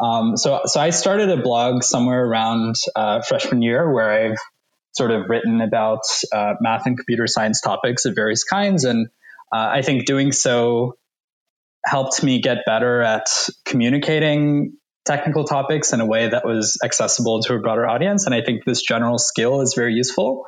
Um, 0.00 0.36
so 0.36 0.62
so 0.64 0.80
I 0.80 0.90
started 0.90 1.30
a 1.30 1.36
blog 1.36 1.82
somewhere 1.82 2.24
around 2.24 2.76
uh, 2.94 3.20
freshman 3.22 3.60
year 3.62 3.92
where 3.92 4.10
I've 4.10 4.38
sort 4.92 5.10
of 5.10 5.28
written 5.28 5.60
about 5.60 6.02
uh, 6.32 6.54
math 6.60 6.86
and 6.86 6.96
computer 6.96 7.26
science 7.26 7.60
topics 7.60 8.04
of 8.04 8.14
various 8.14 8.44
kinds, 8.44 8.84
and 8.84 9.08
uh, 9.52 9.68
I 9.72 9.82
think 9.82 10.06
doing 10.06 10.32
so 10.32 10.96
helped 11.84 12.22
me 12.22 12.40
get 12.40 12.58
better 12.66 13.02
at 13.02 13.26
communicating 13.64 14.77
technical 15.08 15.44
topics 15.44 15.92
in 15.92 16.00
a 16.00 16.06
way 16.06 16.28
that 16.28 16.44
was 16.44 16.78
accessible 16.84 17.40
to 17.42 17.54
a 17.54 17.58
broader 17.58 17.86
audience. 17.86 18.26
And 18.26 18.34
I 18.34 18.42
think 18.42 18.64
this 18.64 18.82
general 18.82 19.18
skill 19.18 19.62
is 19.62 19.74
very 19.74 19.94
useful. 19.94 20.44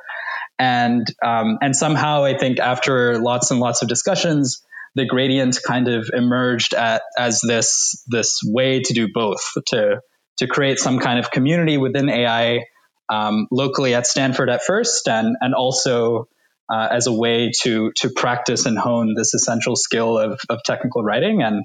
And 0.58 1.06
um, 1.24 1.58
and 1.62 1.74
somehow 1.74 2.24
I 2.24 2.36
think 2.36 2.58
after 2.58 3.18
lots 3.18 3.50
and 3.50 3.60
lots 3.60 3.80
of 3.80 3.88
discussions, 3.88 4.62
the 4.94 5.06
gradient 5.06 5.58
kind 5.66 5.88
of 5.88 6.10
emerged 6.12 6.74
at, 6.74 7.02
as 7.18 7.40
this 7.40 8.04
this 8.08 8.40
way 8.44 8.80
to 8.80 8.92
do 8.92 9.08
both 9.12 9.40
to 9.68 10.00
to 10.38 10.46
create 10.46 10.78
some 10.78 10.98
kind 10.98 11.18
of 11.18 11.30
community 11.30 11.78
within 11.78 12.10
AI 12.10 12.64
um, 13.08 13.46
locally 13.50 13.94
at 13.94 14.06
Stanford 14.06 14.50
at 14.50 14.62
first, 14.62 15.08
and 15.08 15.36
and 15.40 15.54
also 15.54 16.28
uh, 16.70 16.88
as 16.90 17.06
a 17.06 17.12
way 17.12 17.52
to 17.62 17.92
to 17.96 18.10
practice 18.10 18.66
and 18.66 18.78
hone 18.78 19.14
this 19.16 19.32
essential 19.32 19.76
skill 19.76 20.18
of, 20.18 20.40
of 20.50 20.62
technical 20.64 21.02
writing. 21.02 21.42
And 21.42 21.64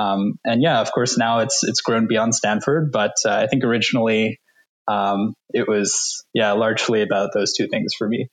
um, 0.00 0.38
and 0.44 0.62
yeah, 0.62 0.80
of 0.80 0.90
course, 0.92 1.18
now 1.18 1.40
it's 1.40 1.62
it's 1.62 1.80
grown 1.80 2.06
beyond 2.06 2.34
Stanford, 2.34 2.90
but 2.92 3.14
uh, 3.26 3.34
I 3.34 3.46
think 3.46 3.64
originally 3.64 4.40
um, 4.88 5.34
it 5.50 5.68
was 5.68 6.24
yeah 6.34 6.52
largely 6.52 7.02
about 7.02 7.30
those 7.34 7.52
two 7.52 7.68
things 7.68 7.92
for 7.98 8.08
me. 8.08 8.28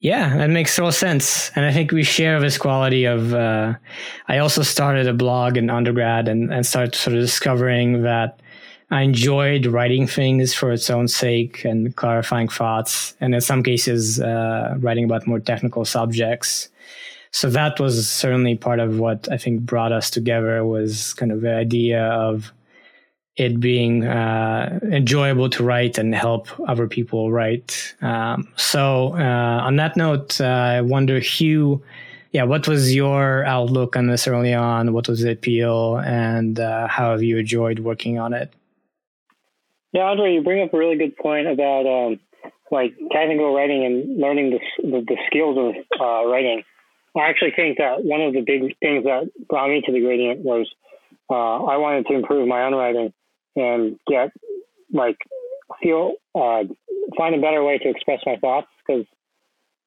Yeah, 0.00 0.38
that 0.38 0.48
makes 0.48 0.74
total 0.74 0.92
sense. 0.92 1.50
And 1.54 1.66
I 1.66 1.72
think 1.72 1.92
we 1.92 2.04
share 2.04 2.40
this 2.40 2.56
quality 2.56 3.04
of, 3.04 3.34
uh, 3.34 3.74
I 4.28 4.38
also 4.38 4.62
started 4.62 5.06
a 5.06 5.12
blog 5.12 5.58
in 5.58 5.68
undergrad 5.68 6.26
and, 6.26 6.50
and 6.50 6.64
started 6.64 6.94
sort 6.94 7.16
of 7.16 7.20
discovering 7.20 8.02
that 8.04 8.40
I 8.90 9.02
enjoyed 9.02 9.66
writing 9.66 10.06
things 10.06 10.54
for 10.54 10.72
its 10.72 10.88
own 10.88 11.06
sake 11.06 11.66
and 11.66 11.94
clarifying 11.94 12.48
thoughts. 12.48 13.14
And 13.20 13.34
in 13.34 13.42
some 13.42 13.62
cases, 13.62 14.18
uh, 14.18 14.76
writing 14.78 15.04
about 15.04 15.26
more 15.26 15.38
technical 15.38 15.84
subjects. 15.84 16.69
So 17.32 17.48
that 17.50 17.78
was 17.78 18.08
certainly 18.08 18.56
part 18.56 18.80
of 18.80 18.98
what 18.98 19.28
I 19.30 19.36
think 19.36 19.62
brought 19.62 19.92
us 19.92 20.10
together 20.10 20.64
was 20.64 21.14
kind 21.14 21.30
of 21.30 21.40
the 21.42 21.54
idea 21.54 22.04
of 22.06 22.52
it 23.36 23.60
being 23.60 24.04
uh, 24.04 24.80
enjoyable 24.82 25.48
to 25.50 25.62
write 25.62 25.96
and 25.96 26.14
help 26.14 26.48
other 26.68 26.88
people 26.88 27.30
write. 27.30 27.94
Um, 28.02 28.48
so, 28.56 29.14
uh, 29.16 29.62
on 29.64 29.76
that 29.76 29.96
note, 29.96 30.40
uh, 30.40 30.44
I 30.44 30.80
wonder, 30.80 31.20
Hugh, 31.20 31.82
yeah, 32.32 32.42
what 32.42 32.68
was 32.68 32.94
your 32.94 33.44
outlook 33.44 33.96
on 33.96 34.08
this 34.08 34.26
early 34.26 34.52
on? 34.52 34.92
What 34.92 35.08
was 35.08 35.22
the 35.22 35.32
appeal, 35.32 35.98
and 35.98 36.60
uh, 36.60 36.86
how 36.86 37.12
have 37.12 37.22
you 37.22 37.38
enjoyed 37.38 37.78
working 37.78 38.18
on 38.18 38.32
it? 38.34 38.52
Yeah, 39.92 40.02
Andre, 40.02 40.34
you 40.34 40.42
bring 40.42 40.62
up 40.62 40.72
a 40.74 40.78
really 40.78 40.96
good 40.96 41.16
point 41.16 41.48
about 41.48 41.86
um, 41.86 42.20
like 42.70 42.94
technical 43.10 43.54
writing 43.54 43.84
and 43.84 44.20
learning 44.20 44.50
the 44.50 44.60
the, 44.82 45.04
the 45.06 45.16
skills 45.26 45.56
of 45.58 46.00
uh, 46.00 46.28
writing. 46.28 46.62
I 47.16 47.28
actually 47.28 47.52
think 47.56 47.78
that 47.78 48.04
one 48.04 48.20
of 48.20 48.32
the 48.32 48.42
big 48.42 48.76
things 48.78 49.04
that 49.04 49.30
brought 49.48 49.68
me 49.68 49.82
to 49.84 49.92
the 49.92 50.00
gradient 50.00 50.40
was 50.40 50.68
uh, 51.28 51.64
I 51.64 51.76
wanted 51.76 52.06
to 52.06 52.14
improve 52.14 52.46
my 52.46 52.64
own 52.64 52.74
writing 52.74 53.12
and 53.56 53.98
get 54.06 54.30
like 54.92 55.16
feel 55.82 56.14
uh, 56.34 56.62
find 57.16 57.34
a 57.34 57.40
better 57.40 57.62
way 57.64 57.78
to 57.78 57.88
express 57.88 58.20
my 58.26 58.36
thoughts 58.36 58.68
because 58.86 59.06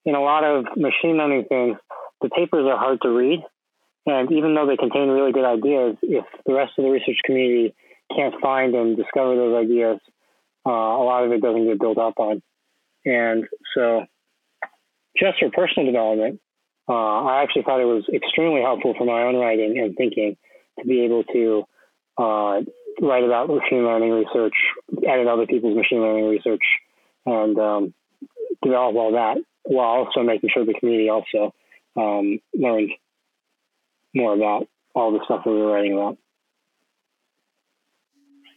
in 0.06 0.16
a 0.16 0.22
lot 0.22 0.44
of 0.44 0.66
machine 0.76 1.18
learning 1.18 1.46
things, 1.48 1.78
the 2.22 2.30
papers 2.30 2.66
are 2.70 2.78
hard 2.78 3.00
to 3.02 3.10
read, 3.10 3.40
and 4.06 4.32
even 4.32 4.54
though 4.54 4.68
they 4.68 4.78
contain 4.78 5.10
really 5.10 5.32
good 5.32 5.46
ideas, 5.46 5.98
if 6.02 6.26
the 6.46 6.54
rest 6.54 6.74
of 6.78 6.84
the 6.84 6.92
research 6.92 7.18
community 7.26 7.74
can't 8.16 8.36
find 8.42 8.76
and 8.76 8.98
discover 8.98 9.36
those 9.36 9.66
ideas, 9.66 10.00
uh, 10.66 10.72
a 10.72 11.04
lot 11.04 11.24
of 11.24 11.32
it 11.32 11.42
doesn't 11.42 11.66
get 11.66 11.80
built 11.80 11.98
up 11.98 12.16
on. 12.18 12.42
And 13.06 13.46
so, 13.76 14.06
just 15.18 15.40
for 15.40 15.50
personal 15.52 15.86
development, 15.86 16.40
uh, 16.88 16.94
I 16.94 17.44
actually 17.44 17.64
thought 17.64 17.82
it 17.82 17.86
was 17.86 18.04
extremely 18.14 18.62
helpful 18.62 18.94
for 18.98 19.06
my 19.06 19.24
own 19.24 19.36
writing 19.36 19.80
and 19.80 19.96
thinking 19.96 20.36
to 20.80 20.86
be 20.86 21.06
able 21.06 21.24
to 21.24 21.64
uh, 22.18 22.62
write 23.02 23.24
about 23.24 23.48
machine 23.48 23.86
learning 23.86 24.12
research, 24.12 24.54
edit 25.08 25.28
other 25.28 25.46
people's 25.46 25.78
machine 25.78 26.02
learning 26.02 26.30
research, 26.30 26.64
and 27.26 27.58
um, 27.58 27.94
develop 28.62 28.96
all 28.96 29.14
that 29.14 29.38
while 29.64 30.06
also 30.06 30.24
making 30.24 30.50
sure 30.54 30.66
the 30.66 30.74
community 30.74 31.10
also 31.10 31.54
um, 31.96 32.40
learned 32.54 32.92
more 34.14 34.34
about 34.34 34.68
all 34.94 35.12
the 35.12 35.24
stuff 35.26 35.44
that 35.46 35.52
we 35.52 35.58
were 35.58 35.72
writing 35.72 35.94
about. 35.94 36.18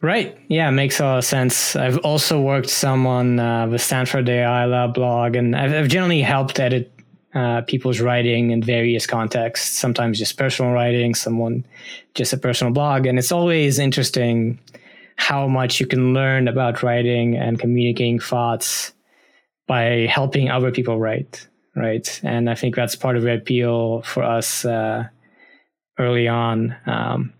Right. 0.01 0.37
Yeah, 0.47 0.69
makes 0.69 0.99
a 0.99 1.05
lot 1.05 1.17
of 1.17 1.25
sense. 1.25 1.75
I've 1.75 1.97
also 1.99 2.39
worked 2.39 2.69
some 2.69 3.07
on 3.07 3.39
uh, 3.39 3.65
the 3.65 3.79
Stanford 3.79 4.29
AI 4.29 4.65
Lab 4.65 4.93
blog, 4.93 5.35
and 5.35 5.55
I've, 5.55 5.73
I've 5.73 5.87
generally 5.87 6.21
helped 6.21 6.59
edit 6.59 6.91
uh, 7.33 7.61
people's 7.61 7.99
writing 7.99 8.51
in 8.51 8.61
various 8.61 9.05
contexts, 9.05 9.77
sometimes 9.77 10.17
just 10.17 10.37
personal 10.37 10.71
writing, 10.71 11.13
someone 11.13 11.65
just 12.13 12.33
a 12.33 12.37
personal 12.37 12.73
blog. 12.73 13.05
And 13.05 13.19
it's 13.19 13.31
always 13.31 13.79
interesting 13.79 14.59
how 15.17 15.47
much 15.47 15.79
you 15.79 15.87
can 15.87 16.13
learn 16.13 16.47
about 16.47 16.83
writing 16.83 17.35
and 17.35 17.59
communicating 17.59 18.19
thoughts 18.19 18.93
by 19.67 20.07
helping 20.09 20.49
other 20.49 20.71
people 20.71 20.99
write, 20.99 21.47
right? 21.75 22.19
And 22.23 22.49
I 22.49 22.55
think 22.55 22.75
that's 22.75 22.95
part 22.95 23.17
of 23.17 23.23
the 23.23 23.33
appeal 23.33 24.01
for 24.03 24.23
us 24.23 24.63
uh, 24.63 25.07
early 25.99 26.27
on. 26.27 26.75
Um, 26.85 27.33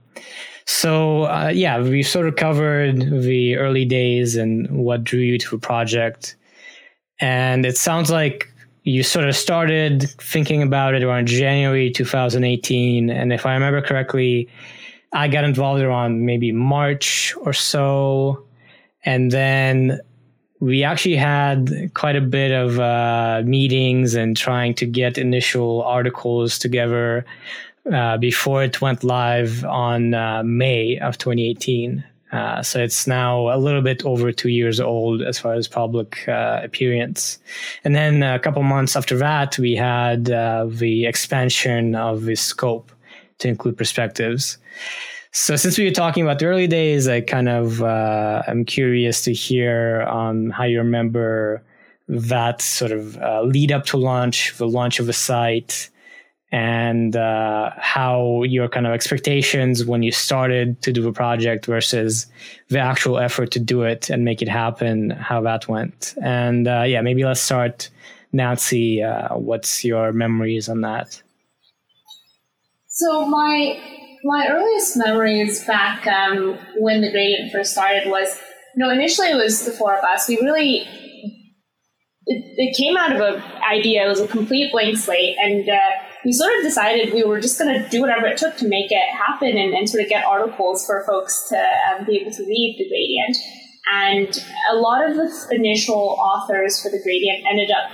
so, 0.65 1.23
uh, 1.23 1.51
yeah, 1.53 1.79
we 1.79 2.03
sort 2.03 2.27
of 2.27 2.35
covered 2.35 2.99
the 2.99 3.55
early 3.55 3.85
days 3.85 4.35
and 4.35 4.69
what 4.69 5.05
drew 5.05 5.21
you 5.21 5.37
to 5.37 5.49
the 5.51 5.57
project. 5.59 6.35
And 7.21 7.65
it 7.65 7.77
sounds 7.77 8.11
like 8.11 8.51
you 8.87 9.03
sort 9.03 9.27
of 9.27 9.35
started 9.35 10.03
thinking 10.11 10.63
about 10.63 10.95
it 10.95 11.03
around 11.03 11.27
January 11.27 11.91
2018. 11.91 13.09
And 13.09 13.33
if 13.33 13.45
I 13.45 13.53
remember 13.53 13.81
correctly, 13.81 14.47
I 15.11 15.27
got 15.27 15.43
involved 15.43 15.81
around 15.81 16.25
maybe 16.25 16.53
March 16.53 17.35
or 17.41 17.51
so. 17.51 18.45
And 19.03 19.29
then 19.29 19.99
we 20.61 20.85
actually 20.85 21.17
had 21.17 21.91
quite 21.95 22.15
a 22.15 22.21
bit 22.21 22.53
of 22.53 22.79
uh, 22.79 23.41
meetings 23.45 24.15
and 24.15 24.37
trying 24.37 24.73
to 24.75 24.85
get 24.85 25.17
initial 25.17 25.83
articles 25.83 26.57
together 26.57 27.25
uh, 27.93 28.15
before 28.15 28.63
it 28.63 28.79
went 28.79 29.03
live 29.03 29.65
on 29.65 30.13
uh, 30.13 30.43
May 30.43 30.97
of 30.99 31.17
2018. 31.17 32.05
Uh, 32.31 32.61
so 32.61 32.83
it's 32.83 33.07
now 33.07 33.53
a 33.53 33.57
little 33.57 33.81
bit 33.81 34.05
over 34.05 34.31
two 34.31 34.49
years 34.49 34.79
old 34.79 35.21
as 35.21 35.39
far 35.39 35.53
as 35.53 35.67
public 35.67 36.27
uh, 36.27 36.59
appearance. 36.61 37.39
And 37.83 37.95
then 37.95 38.21
a 38.21 38.39
couple 38.39 38.61
months 38.63 38.95
after 38.95 39.17
that, 39.17 39.57
we 39.57 39.75
had 39.75 40.29
uh, 40.29 40.65
the 40.69 41.05
expansion 41.05 41.95
of 41.95 42.25
the 42.25 42.35
scope 42.35 42.91
to 43.39 43.47
include 43.47 43.77
perspectives. 43.77 44.57
So 45.31 45.55
since 45.55 45.77
we 45.77 45.85
were 45.85 45.91
talking 45.91 46.23
about 46.23 46.39
the 46.39 46.47
early 46.47 46.67
days, 46.67 47.07
I 47.07 47.21
kind 47.21 47.47
of 47.47 47.81
uh, 47.81 48.43
am 48.47 48.65
curious 48.65 49.23
to 49.23 49.33
hear 49.33 50.01
um, 50.03 50.49
how 50.49 50.63
you 50.63 50.79
remember 50.79 51.63
that 52.07 52.61
sort 52.61 52.91
of 52.91 53.17
uh, 53.17 53.43
lead 53.43 53.71
up 53.71 53.85
to 53.85 53.97
launch, 53.97 54.57
the 54.57 54.67
launch 54.67 54.99
of 54.99 55.05
the 55.05 55.13
site, 55.13 55.89
and 56.51 57.15
uh, 57.15 57.71
how 57.77 58.43
your 58.43 58.69
kind 58.69 58.87
of 58.87 58.93
expectations 58.93 59.83
when 59.83 60.01
you 60.01 60.11
started 60.11 60.81
to 60.81 60.93
do 60.93 61.07
a 61.07 61.11
project 61.11 61.65
versus 61.65 62.27
the 62.69 62.79
actual 62.79 63.19
effort 63.19 63.51
to 63.51 63.59
do 63.59 63.81
it 63.83 64.09
and 64.09 64.23
make 64.23 64.41
it 64.41 64.47
happen, 64.47 65.09
how 65.09 65.41
that 65.41 65.67
went. 65.67 66.15
And 66.21 66.67
uh, 66.67 66.83
yeah, 66.87 67.01
maybe 67.01 67.25
let's 67.25 67.41
start, 67.41 67.89
Nancy. 68.31 69.03
Uh, 69.03 69.35
what's 69.35 69.83
your 69.83 70.13
memories 70.13 70.69
on 70.69 70.81
that? 70.81 71.21
So 72.87 73.27
my 73.27 73.79
my 74.23 74.47
earliest 74.49 74.97
memories 74.97 75.63
back 75.65 76.07
um, 76.07 76.57
when 76.77 77.01
the 77.01 77.11
gradient 77.11 77.51
first 77.51 77.73
started 77.73 78.09
was, 78.09 78.39
you 78.75 78.83
know, 78.83 78.89
initially 78.89 79.29
it 79.29 79.35
was 79.35 79.65
the 79.65 79.71
four 79.71 79.95
of 79.95 80.03
us. 80.03 80.27
We 80.27 80.37
really 80.37 80.87
it, 82.27 82.43
it 82.57 82.77
came 82.77 82.97
out 82.97 83.15
of 83.15 83.21
an 83.21 83.41
idea. 83.63 84.05
It 84.05 84.09
was 84.09 84.19
a 84.19 84.27
complete 84.27 84.71
blank 84.71 84.97
slate, 84.97 85.35
and 85.39 85.67
uh, 85.69 85.91
we 86.27 86.33
sort 86.33 86.53
of 86.57 86.61
decided 86.61 87.13
we 87.13 87.23
were 87.23 87.39
just 87.39 87.57
going 87.57 87.71
to 87.73 87.89
do 87.89 88.01
whatever 88.01 88.27
it 88.27 88.37
took 88.37 88.57
to 88.57 88.67
make 88.67 88.91
it 88.91 89.15
happen 89.15 89.57
and, 89.57 89.73
and 89.73 89.89
sort 89.89 90.03
of 90.03 90.09
get 90.09 90.25
articles 90.25 90.85
for 90.85 91.05
folks 91.07 91.47
to 91.47 91.55
um, 91.55 92.05
be 92.05 92.17
able 92.17 92.31
to 92.31 92.43
read 92.43 92.75
the 92.77 92.85
gradient. 92.89 93.37
And 93.93 94.45
a 94.69 94.75
lot 94.75 95.09
of 95.09 95.15
the 95.15 95.55
initial 95.55 96.17
authors 96.19 96.81
for 96.81 96.89
the 96.89 96.99
gradient 97.01 97.45
ended 97.49 97.71
up 97.71 97.89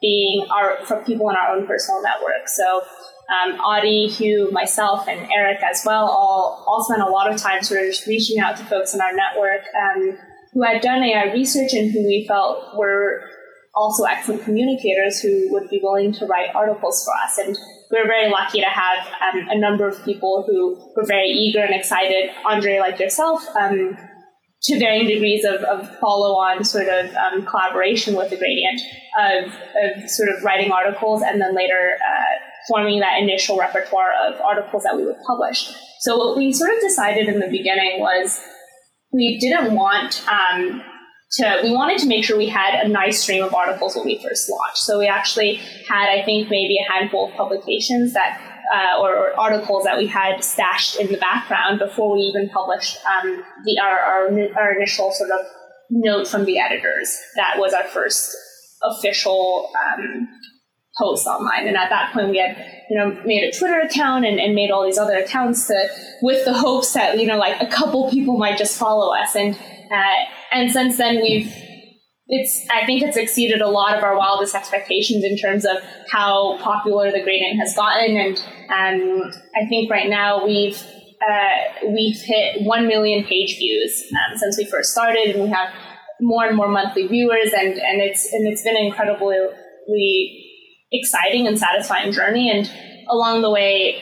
being 0.00 0.46
our 0.50 0.82
from 0.86 1.04
people 1.04 1.28
in 1.28 1.36
our 1.36 1.54
own 1.54 1.66
personal 1.66 2.00
network. 2.00 2.48
So 2.48 2.80
um, 3.28 3.60
Adi, 3.60 4.06
Hugh, 4.06 4.50
myself, 4.50 5.06
and 5.06 5.30
Eric 5.30 5.62
as 5.62 5.82
well 5.84 6.06
all 6.06 6.64
all 6.66 6.82
spent 6.84 7.02
a 7.02 7.10
lot 7.10 7.30
of 7.30 7.38
time 7.38 7.62
sort 7.62 7.82
of 7.82 7.88
just 7.88 8.06
reaching 8.06 8.38
out 8.38 8.56
to 8.56 8.64
folks 8.64 8.94
in 8.94 9.02
our 9.02 9.12
network 9.12 9.60
um, 9.76 10.16
who 10.54 10.62
had 10.62 10.80
done 10.80 11.02
AI 11.02 11.34
research 11.34 11.74
and 11.74 11.92
who 11.92 12.02
we 12.06 12.24
felt 12.26 12.78
were 12.78 13.28
also 13.74 14.04
excellent 14.04 14.42
communicators 14.44 15.20
who 15.20 15.52
would 15.52 15.68
be 15.68 15.80
willing 15.82 16.12
to 16.12 16.26
write 16.26 16.54
articles 16.54 17.04
for 17.04 17.12
us. 17.22 17.46
And 17.46 17.58
we 17.94 18.00
were 18.00 18.08
very 18.08 18.28
lucky 18.28 18.60
to 18.60 18.66
have 18.66 19.06
um, 19.22 19.48
a 19.48 19.58
number 19.58 19.86
of 19.86 20.04
people 20.04 20.44
who 20.46 20.76
were 20.96 21.06
very 21.06 21.28
eager 21.28 21.60
and 21.60 21.74
excited, 21.74 22.30
Andre, 22.44 22.80
like 22.80 22.98
yourself, 22.98 23.46
um, 23.54 23.96
to 24.64 24.78
varying 24.78 25.06
degrees 25.06 25.44
of, 25.44 25.62
of 25.62 25.96
follow 25.98 26.34
on 26.34 26.64
sort 26.64 26.88
of 26.88 27.14
um, 27.14 27.46
collaboration 27.46 28.16
with 28.16 28.30
the 28.30 28.36
gradient 28.36 28.80
of, 29.20 29.44
of 29.44 30.10
sort 30.10 30.28
of 30.30 30.42
writing 30.42 30.72
articles 30.72 31.22
and 31.22 31.40
then 31.40 31.54
later 31.54 31.96
uh, 32.00 32.38
forming 32.66 32.98
that 32.98 33.20
initial 33.20 33.58
repertoire 33.58 34.10
of 34.26 34.40
articles 34.40 34.82
that 34.82 34.96
we 34.96 35.04
would 35.04 35.20
publish. 35.24 35.70
So, 36.00 36.16
what 36.16 36.36
we 36.36 36.52
sort 36.52 36.70
of 36.74 36.80
decided 36.80 37.28
in 37.28 37.38
the 37.38 37.48
beginning 37.48 38.00
was 38.00 38.40
we 39.12 39.38
didn't 39.38 39.74
want 39.74 40.26
um, 40.28 40.82
to 41.34 41.60
we 41.62 41.72
wanted 41.72 41.98
to 41.98 42.06
make 42.06 42.24
sure 42.24 42.36
we 42.36 42.48
had 42.48 42.84
a 42.84 42.88
nice 42.88 43.22
stream 43.22 43.42
of 43.42 43.54
articles 43.54 43.96
when 43.96 44.04
we 44.04 44.22
first 44.22 44.48
launched. 44.48 44.78
So 44.78 44.98
we 44.98 45.06
actually 45.06 45.56
had, 45.88 46.08
I 46.08 46.24
think, 46.24 46.48
maybe 46.50 46.76
a 46.78 46.92
handful 46.92 47.28
of 47.28 47.34
publications 47.34 48.12
that 48.12 48.40
uh, 48.72 49.00
or, 49.00 49.14
or, 49.14 49.38
articles 49.38 49.84
that 49.84 49.98
we 49.98 50.06
had 50.06 50.42
stashed 50.42 50.98
in 50.98 51.08
the 51.08 51.18
background 51.18 51.78
before 51.78 52.14
we 52.14 52.20
even 52.20 52.48
published 52.48 52.96
um, 53.04 53.44
the 53.64 53.78
our, 53.78 53.98
our, 53.98 54.28
our 54.56 54.74
initial 54.74 55.12
sort 55.12 55.30
of 55.30 55.40
note 55.90 56.26
from 56.26 56.46
the 56.46 56.58
editors. 56.58 57.14
That 57.36 57.56
was 57.58 57.74
our 57.74 57.84
first 57.84 58.34
official 58.82 59.70
um, 59.84 60.28
post 60.98 61.26
online. 61.26 61.66
And 61.66 61.76
at 61.76 61.90
that 61.90 62.12
point, 62.14 62.30
we 62.30 62.38
had 62.38 62.56
you 62.88 62.96
know 62.98 63.20
made 63.24 63.44
a 63.44 63.52
Twitter 63.56 63.80
account 63.80 64.24
and, 64.24 64.38
and 64.40 64.54
made 64.54 64.70
all 64.70 64.84
these 64.84 64.98
other 64.98 65.16
accounts 65.16 65.66
to 65.66 65.88
with 66.22 66.44
the 66.44 66.54
hopes 66.54 66.92
that 66.94 67.18
you 67.18 67.26
know 67.26 67.38
like 67.38 67.60
a 67.60 67.66
couple 67.66 68.10
people 68.10 68.36
might 68.38 68.58
just 68.58 68.78
follow 68.78 69.14
us 69.14 69.34
and 69.34 69.58
uh, 69.94 70.24
and 70.50 70.70
since 70.70 70.96
then, 70.98 71.20
we've 71.22 71.52
it's 72.26 72.66
I 72.70 72.86
think 72.86 73.02
it's 73.02 73.16
exceeded 73.16 73.60
a 73.60 73.68
lot 73.68 73.96
of 73.96 74.02
our 74.02 74.16
wildest 74.16 74.54
expectations 74.54 75.24
in 75.24 75.36
terms 75.36 75.64
of 75.64 75.76
how 76.10 76.58
popular 76.62 77.12
the 77.12 77.22
gradient 77.22 77.58
has 77.60 77.74
gotten, 77.76 78.16
and 78.16 78.38
um, 78.70 79.30
I 79.54 79.68
think 79.68 79.90
right 79.90 80.08
now 80.08 80.44
we've 80.44 80.82
uh, 81.22 81.88
we've 81.88 82.16
hit 82.16 82.62
one 82.62 82.88
million 82.88 83.24
page 83.24 83.56
views 83.58 84.04
um, 84.12 84.38
since 84.38 84.56
we 84.56 84.64
first 84.64 84.92
started, 84.92 85.36
and 85.36 85.44
we 85.44 85.50
have 85.50 85.68
more 86.20 86.46
and 86.46 86.56
more 86.56 86.68
monthly 86.68 87.06
viewers, 87.06 87.52
and 87.52 87.74
and 87.74 88.00
it's 88.00 88.32
and 88.32 88.48
it's 88.48 88.62
been 88.62 88.76
an 88.76 88.86
incredibly 88.86 89.36
exciting 90.92 91.46
and 91.46 91.58
satisfying 91.58 92.10
journey, 92.10 92.50
and 92.50 92.70
along 93.10 93.42
the 93.42 93.50
way 93.50 94.00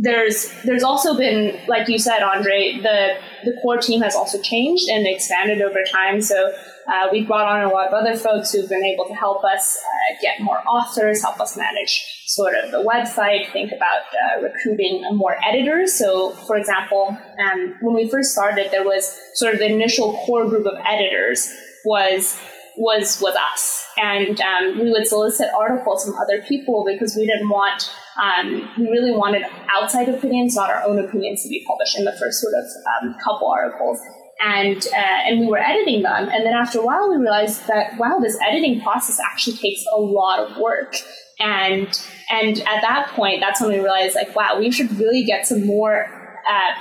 there's 0.00 0.52
there's 0.64 0.84
also 0.84 1.16
been, 1.16 1.58
like 1.66 1.88
you 1.88 1.98
said, 1.98 2.22
Andre, 2.22 2.78
the 2.80 3.14
the 3.44 3.58
core 3.60 3.78
team 3.78 4.00
has 4.00 4.14
also 4.14 4.40
changed 4.40 4.88
and 4.88 5.06
expanded 5.06 5.60
over 5.60 5.80
time. 5.90 6.20
So 6.20 6.52
uh, 6.88 7.08
we've 7.10 7.26
brought 7.26 7.46
on 7.46 7.64
a 7.64 7.68
lot 7.68 7.88
of 7.88 7.94
other 7.94 8.16
folks 8.16 8.52
who've 8.52 8.68
been 8.68 8.84
able 8.84 9.06
to 9.06 9.14
help 9.14 9.44
us 9.44 9.76
uh, 9.76 10.16
get 10.22 10.40
more 10.40 10.62
authors, 10.68 11.22
help 11.22 11.40
us 11.40 11.56
manage 11.56 12.04
sort 12.26 12.54
of 12.54 12.70
the 12.70 12.78
website, 12.78 13.50
think 13.52 13.72
about 13.72 14.02
uh, 14.14 14.42
recruiting 14.42 15.04
more 15.12 15.36
editors. 15.44 15.94
So, 15.94 16.30
for 16.46 16.56
example, 16.56 17.18
um, 17.40 17.74
when 17.80 17.96
we 17.96 18.08
first 18.08 18.32
started, 18.32 18.70
there 18.70 18.84
was 18.84 19.18
sort 19.34 19.54
of 19.54 19.58
the 19.58 19.66
initial 19.66 20.12
core 20.24 20.48
group 20.48 20.66
of 20.66 20.74
editors 20.86 21.52
was 21.84 22.40
was 22.78 23.20
was 23.20 23.36
us, 23.36 23.86
and 23.96 24.40
um, 24.40 24.78
we 24.78 24.90
would 24.90 25.06
solicit 25.06 25.48
articles 25.56 26.04
from 26.04 26.14
other 26.16 26.42
people 26.42 26.84
because 26.86 27.14
we 27.16 27.26
didn't 27.26 27.48
want 27.48 27.90
um, 28.22 28.68
we 28.78 28.88
really 28.88 29.12
wanted 29.12 29.44
outside 29.70 30.08
opinions, 30.08 30.56
not 30.56 30.70
our 30.70 30.82
own 30.82 30.98
opinions, 30.98 31.42
to 31.42 31.48
be 31.48 31.64
published 31.66 31.98
in 31.98 32.04
the 32.04 32.12
first 32.12 32.40
sort 32.40 32.54
of 32.54 32.64
um, 33.02 33.14
couple 33.22 33.48
articles. 33.48 34.00
And 34.44 34.86
uh, 34.94 35.18
and 35.26 35.40
we 35.40 35.46
were 35.46 35.58
editing 35.58 36.02
them, 36.02 36.28
and 36.28 36.46
then 36.46 36.54
after 36.54 36.78
a 36.78 36.84
while, 36.84 37.10
we 37.10 37.16
realized 37.16 37.66
that 37.66 37.98
wow, 37.98 38.20
this 38.20 38.38
editing 38.46 38.80
process 38.80 39.18
actually 39.20 39.56
takes 39.56 39.84
a 39.92 40.00
lot 40.00 40.38
of 40.38 40.56
work. 40.58 40.94
And 41.40 41.88
and 42.30 42.58
at 42.60 42.82
that 42.82 43.10
point, 43.14 43.40
that's 43.40 43.60
when 43.60 43.70
we 43.70 43.80
realized 43.80 44.14
like 44.14 44.34
wow, 44.36 44.56
we 44.58 44.70
should 44.70 44.92
really 44.98 45.24
get 45.24 45.46
some 45.46 45.66
more 45.66 46.17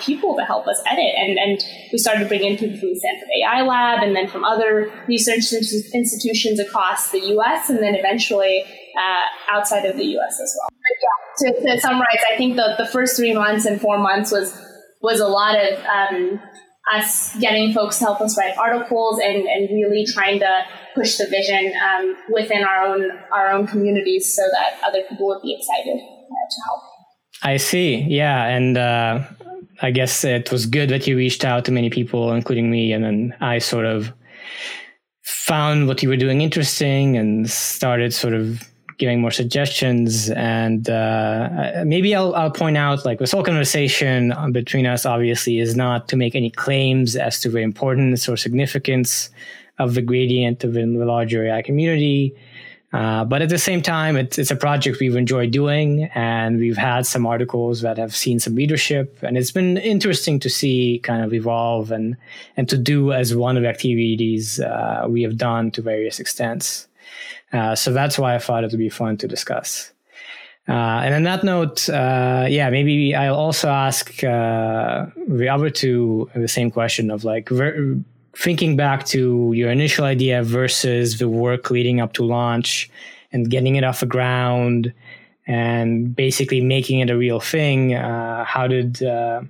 people 0.01 0.35
to 0.35 0.43
help 0.43 0.67
us 0.67 0.81
edit. 0.85 1.13
And, 1.17 1.37
and 1.37 1.63
we 1.91 1.97
started 1.97 2.27
bringing 2.27 2.53
in 2.53 2.57
people 2.57 2.79
from 2.79 2.89
the 2.89 2.99
Stanford 2.99 3.27
AI 3.41 3.61
Lab 3.61 4.03
and 4.03 4.15
then 4.15 4.27
from 4.27 4.43
other 4.43 4.91
research 5.07 5.51
institutions 5.93 6.59
across 6.59 7.11
the 7.11 7.19
US 7.35 7.69
and 7.69 7.79
then 7.79 7.95
eventually 7.95 8.63
uh, 8.97 9.55
outside 9.55 9.85
of 9.85 9.97
the 9.97 10.05
US 10.05 10.39
as 10.41 10.57
well. 10.57 10.69
Yeah, 11.01 11.51
to, 11.51 11.61
to, 11.75 11.81
summarize, 11.81 12.19
I 12.33 12.37
think 12.37 12.55
the, 12.55 12.75
the 12.77 12.87
first 12.87 13.17
three 13.17 13.33
months 13.33 13.65
and 13.65 13.79
four 13.79 13.99
months 13.99 14.31
was 14.31 14.57
was 15.01 15.19
a 15.19 15.27
lot 15.27 15.55
of 15.55 15.77
um, 15.85 16.39
us 16.93 17.37
getting 17.39 17.73
folks 17.73 17.99
to 17.99 18.05
help 18.05 18.21
us 18.21 18.37
write 18.37 18.57
articles 18.57 19.19
and, 19.19 19.45
and 19.45 19.69
really 19.69 20.05
trying 20.05 20.39
to 20.39 20.63
push 20.95 21.17
the 21.17 21.27
vision 21.27 21.71
um, 21.83 22.15
within 22.29 22.63
our 22.63 22.87
own 22.87 23.11
our 23.31 23.51
own 23.51 23.67
communities 23.67 24.33
so 24.35 24.41
that 24.51 24.79
other 24.87 25.03
people 25.09 25.27
would 25.27 25.41
be 25.41 25.55
excited 25.59 25.99
uh, 25.99 26.47
to 26.49 26.61
help. 26.65 26.81
I 27.43 27.57
see. 27.57 27.97
Yeah, 28.07 28.45
and 28.45 28.77
uh, 28.77 29.23
I 29.81 29.91
guess 29.91 30.23
it 30.23 30.51
was 30.51 30.65
good 30.65 30.89
that 30.89 31.07
you 31.07 31.17
reached 31.17 31.45
out 31.45 31.65
to 31.65 31.71
many 31.71 31.89
people, 31.89 32.33
including 32.33 32.71
me, 32.71 32.93
and 32.93 33.03
then 33.03 33.35
I 33.39 33.59
sort 33.59 33.85
of 33.85 34.11
found 35.23 35.87
what 35.87 36.01
you 36.01 36.09
were 36.09 36.17
doing 36.17 36.41
interesting 36.41 37.17
and 37.17 37.49
started 37.49 38.13
sort 38.13 38.33
of 38.33 38.63
giving 38.97 39.21
more 39.21 39.31
suggestions. 39.31 40.29
And 40.31 40.89
uh, 40.89 41.83
maybe 41.85 42.15
I'll, 42.15 42.33
I'll 42.35 42.51
point 42.51 42.77
out, 42.77 43.05
like 43.05 43.19
this 43.19 43.31
whole 43.31 43.43
conversation 43.43 44.33
between 44.51 44.85
us, 44.85 45.05
obviously, 45.05 45.59
is 45.59 45.75
not 45.75 46.07
to 46.09 46.15
make 46.15 46.35
any 46.35 46.49
claims 46.49 47.15
as 47.15 47.39
to 47.41 47.49
the 47.49 47.59
importance 47.59 48.27
or 48.27 48.37
significance 48.37 49.29
of 49.79 49.93
the 49.93 50.01
gradient 50.01 50.63
of 50.63 50.73
the 50.73 50.85
larger 50.85 51.45
AI 51.45 51.61
community. 51.61 52.35
Uh, 52.93 53.25
but 53.25 53.41
at 53.41 53.49
the 53.49 53.57
same 53.57 53.81
time, 53.81 54.15
it's, 54.15 54.39
it's 54.39 54.49
a 54.49 54.55
project 54.55 54.99
we've 55.01 55.17
enjoyed 55.17 55.51
doing, 55.51 56.05
and 56.15 56.57
we've 56.57 56.77
had 56.77 57.05
some 57.05 57.25
articles 57.25 57.81
that 57.81 57.97
have 57.97 58.15
seen 58.15 58.39
some 58.39 58.55
readership, 58.55 59.19
and 59.23 59.37
it's 59.37 59.51
been 59.51 59.77
interesting 59.77 60.39
to 60.39 60.49
see 60.49 60.99
kind 61.03 61.23
of 61.23 61.33
evolve 61.33 61.91
and 61.91 62.15
and 62.55 62.69
to 62.69 62.77
do 62.77 63.11
as 63.11 63.35
one 63.35 63.57
of 63.57 63.63
the 63.63 63.69
activities 63.69 64.61
uh, 64.61 65.05
we 65.09 65.21
have 65.21 65.37
done 65.37 65.69
to 65.71 65.81
various 65.81 66.19
extents. 66.19 66.87
Uh, 67.51 67.75
so 67.75 67.91
that's 67.91 68.17
why 68.17 68.35
I 68.35 68.39
thought 68.39 68.63
it 68.63 68.71
would 68.71 68.79
be 68.79 68.89
fun 68.89 69.17
to 69.17 69.27
discuss. 69.27 69.91
Uh, 70.69 71.01
and 71.03 71.13
on 71.13 71.23
that 71.23 71.43
note, 71.43 71.89
uh, 71.89 72.45
yeah, 72.49 72.69
maybe 72.69 73.15
I'll 73.15 73.35
also 73.35 73.69
ask 73.69 74.15
the 74.21 75.49
other 75.51 75.69
two 75.69 76.29
the 76.35 76.47
same 76.47 76.71
question 76.71 77.11
of 77.11 77.25
like. 77.25 77.49
Ver- 77.49 77.99
thinking 78.37 78.75
back 78.75 79.05
to 79.07 79.51
your 79.53 79.71
initial 79.71 80.05
idea 80.05 80.43
versus 80.43 81.17
the 81.17 81.27
work 81.27 81.71
leading 81.71 81.99
up 81.99 82.13
to 82.13 82.23
launch 82.23 82.89
and 83.31 83.49
getting 83.49 83.75
it 83.75 83.83
off 83.83 83.99
the 83.99 84.05
ground 84.05 84.93
and 85.47 86.15
basically 86.15 86.61
making 86.61 86.99
it 86.99 87.09
a 87.09 87.17
real 87.17 87.39
thing, 87.39 87.95
uh, 87.95 88.43
how 88.43 88.67
did 88.67 89.01
uh, 89.01 89.41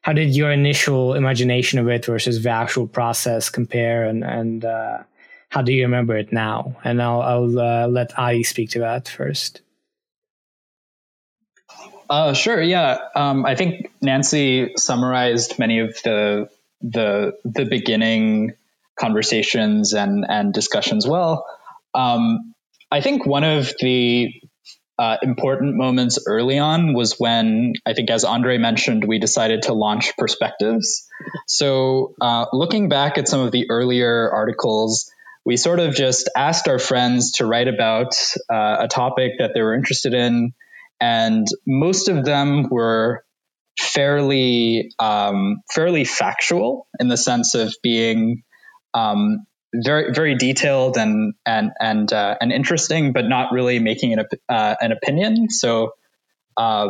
how 0.00 0.12
did 0.12 0.34
your 0.34 0.50
initial 0.50 1.14
imagination 1.14 1.78
of 1.78 1.88
it 1.88 2.06
versus 2.06 2.42
the 2.42 2.50
actual 2.50 2.86
process 2.86 3.50
compare, 3.50 4.04
and 4.04 4.24
and 4.24 4.64
uh, 4.64 4.98
how 5.50 5.62
do 5.62 5.72
you 5.72 5.82
remember 5.82 6.16
it 6.16 6.32
now? 6.32 6.76
And 6.84 7.02
I'll 7.02 7.22
I'll 7.22 7.58
uh, 7.58 7.88
let 7.88 8.18
Adi 8.18 8.44
speak 8.44 8.70
to 8.70 8.80
that 8.80 9.08
first. 9.08 9.60
Uh, 12.08 12.34
sure. 12.34 12.60
Yeah. 12.60 12.98
Um, 13.14 13.46
I 13.46 13.54
think 13.54 13.90
Nancy 14.00 14.72
summarized 14.76 15.58
many 15.58 15.78
of 15.80 15.96
the 16.04 16.48
the 16.82 17.32
the 17.44 17.64
beginning 17.64 18.52
conversations 18.98 19.94
and 19.94 20.24
and 20.28 20.52
discussions 20.52 21.06
well. 21.06 21.46
Um, 21.94 22.54
I 22.90 23.00
think 23.00 23.26
one 23.26 23.44
of 23.44 23.72
the 23.80 24.32
uh, 24.98 25.16
important 25.22 25.76
moments 25.76 26.18
early 26.26 26.58
on 26.58 26.94
was 26.94 27.14
when 27.18 27.72
I 27.86 27.94
think, 27.94 28.10
as 28.10 28.24
Andre 28.24 28.58
mentioned, 28.58 29.04
we 29.04 29.18
decided 29.18 29.62
to 29.62 29.72
launch 29.72 30.16
Perspectives. 30.16 31.08
So, 31.46 32.14
uh, 32.20 32.46
looking 32.52 32.88
back 32.88 33.18
at 33.18 33.28
some 33.28 33.40
of 33.40 33.52
the 33.52 33.70
earlier 33.70 34.30
articles, 34.30 35.10
we 35.44 35.56
sort 35.56 35.80
of 35.80 35.94
just 35.94 36.30
asked 36.36 36.68
our 36.68 36.78
friends 36.78 37.32
to 37.32 37.46
write 37.46 37.68
about 37.68 38.14
uh, 38.48 38.76
a 38.80 38.88
topic 38.88 39.32
that 39.38 39.52
they 39.54 39.62
were 39.62 39.74
interested 39.74 40.14
in, 40.14 40.52
and 41.00 41.46
most 41.66 42.08
of 42.08 42.24
them 42.24 42.68
were 42.70 43.24
fairly 43.78 44.92
um, 44.98 45.62
fairly 45.72 46.04
factual 46.04 46.86
in 46.98 47.08
the 47.08 47.16
sense 47.16 47.54
of 47.54 47.74
being 47.82 48.42
um, 48.94 49.46
very 49.74 50.12
very 50.12 50.36
detailed 50.36 50.96
and 50.96 51.34
and 51.46 51.70
and 51.80 52.12
uh, 52.12 52.36
and 52.40 52.52
interesting, 52.52 53.12
but 53.12 53.26
not 53.26 53.52
really 53.52 53.78
making 53.78 54.12
an 54.14 54.26
uh, 54.48 54.74
an 54.80 54.92
opinion. 54.92 55.50
So. 55.50 55.92
Uh, 56.56 56.88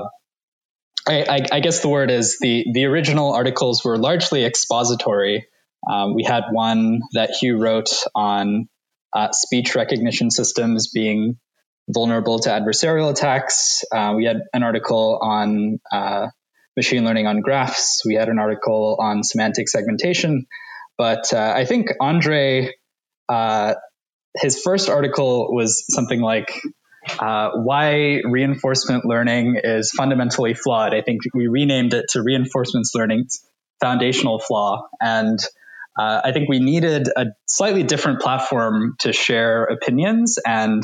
I, 1.06 1.22
I, 1.28 1.38
I, 1.56 1.60
guess 1.60 1.80
the 1.80 1.88
word 1.88 2.12
is 2.12 2.38
the 2.38 2.64
the 2.72 2.84
original 2.84 3.32
articles 3.32 3.84
were 3.84 3.98
largely 3.98 4.44
expository. 4.44 5.46
Um, 5.88 6.14
we 6.14 6.22
had 6.22 6.44
one 6.52 7.00
that 7.14 7.30
Hugh 7.30 7.58
wrote 7.58 7.90
on 8.14 8.68
uh, 9.12 9.32
speech 9.32 9.74
recognition 9.74 10.30
systems 10.30 10.88
being 10.88 11.38
vulnerable 11.88 12.38
to 12.40 12.50
adversarial 12.50 13.10
attacks. 13.10 13.84
Uh, 13.92 14.14
we 14.16 14.24
had 14.24 14.42
an 14.52 14.62
article 14.62 15.18
on 15.20 15.80
uh, 15.90 16.28
machine 16.76 17.04
learning 17.04 17.26
on 17.26 17.40
graphs. 17.40 18.02
We 18.04 18.14
had 18.14 18.28
an 18.28 18.38
article 18.38 18.96
on 19.00 19.22
semantic 19.22 19.68
segmentation. 19.68 20.46
But 20.98 21.32
uh, 21.32 21.52
I 21.56 21.64
think 21.64 21.88
Andre, 22.00 22.72
uh, 23.28 23.74
his 24.36 24.60
first 24.60 24.88
article 24.88 25.52
was 25.54 25.84
something 25.90 26.20
like 26.20 26.52
uh, 27.18 27.50
why 27.54 28.20
reinforcement 28.24 29.04
learning 29.04 29.60
is 29.62 29.90
fundamentally 29.90 30.54
flawed. 30.54 30.94
I 30.94 31.02
think 31.02 31.22
we 31.34 31.48
renamed 31.48 31.94
it 31.94 32.06
to 32.10 32.22
reinforcement 32.22 32.86
learning's 32.94 33.44
foundational 33.80 34.38
flaw. 34.38 34.88
And 35.00 35.38
uh, 35.98 36.20
I 36.24 36.32
think 36.32 36.48
we 36.48 36.60
needed 36.60 37.08
a 37.16 37.26
slightly 37.46 37.82
different 37.82 38.20
platform 38.20 38.94
to 39.00 39.12
share 39.12 39.64
opinions. 39.64 40.38
And 40.46 40.82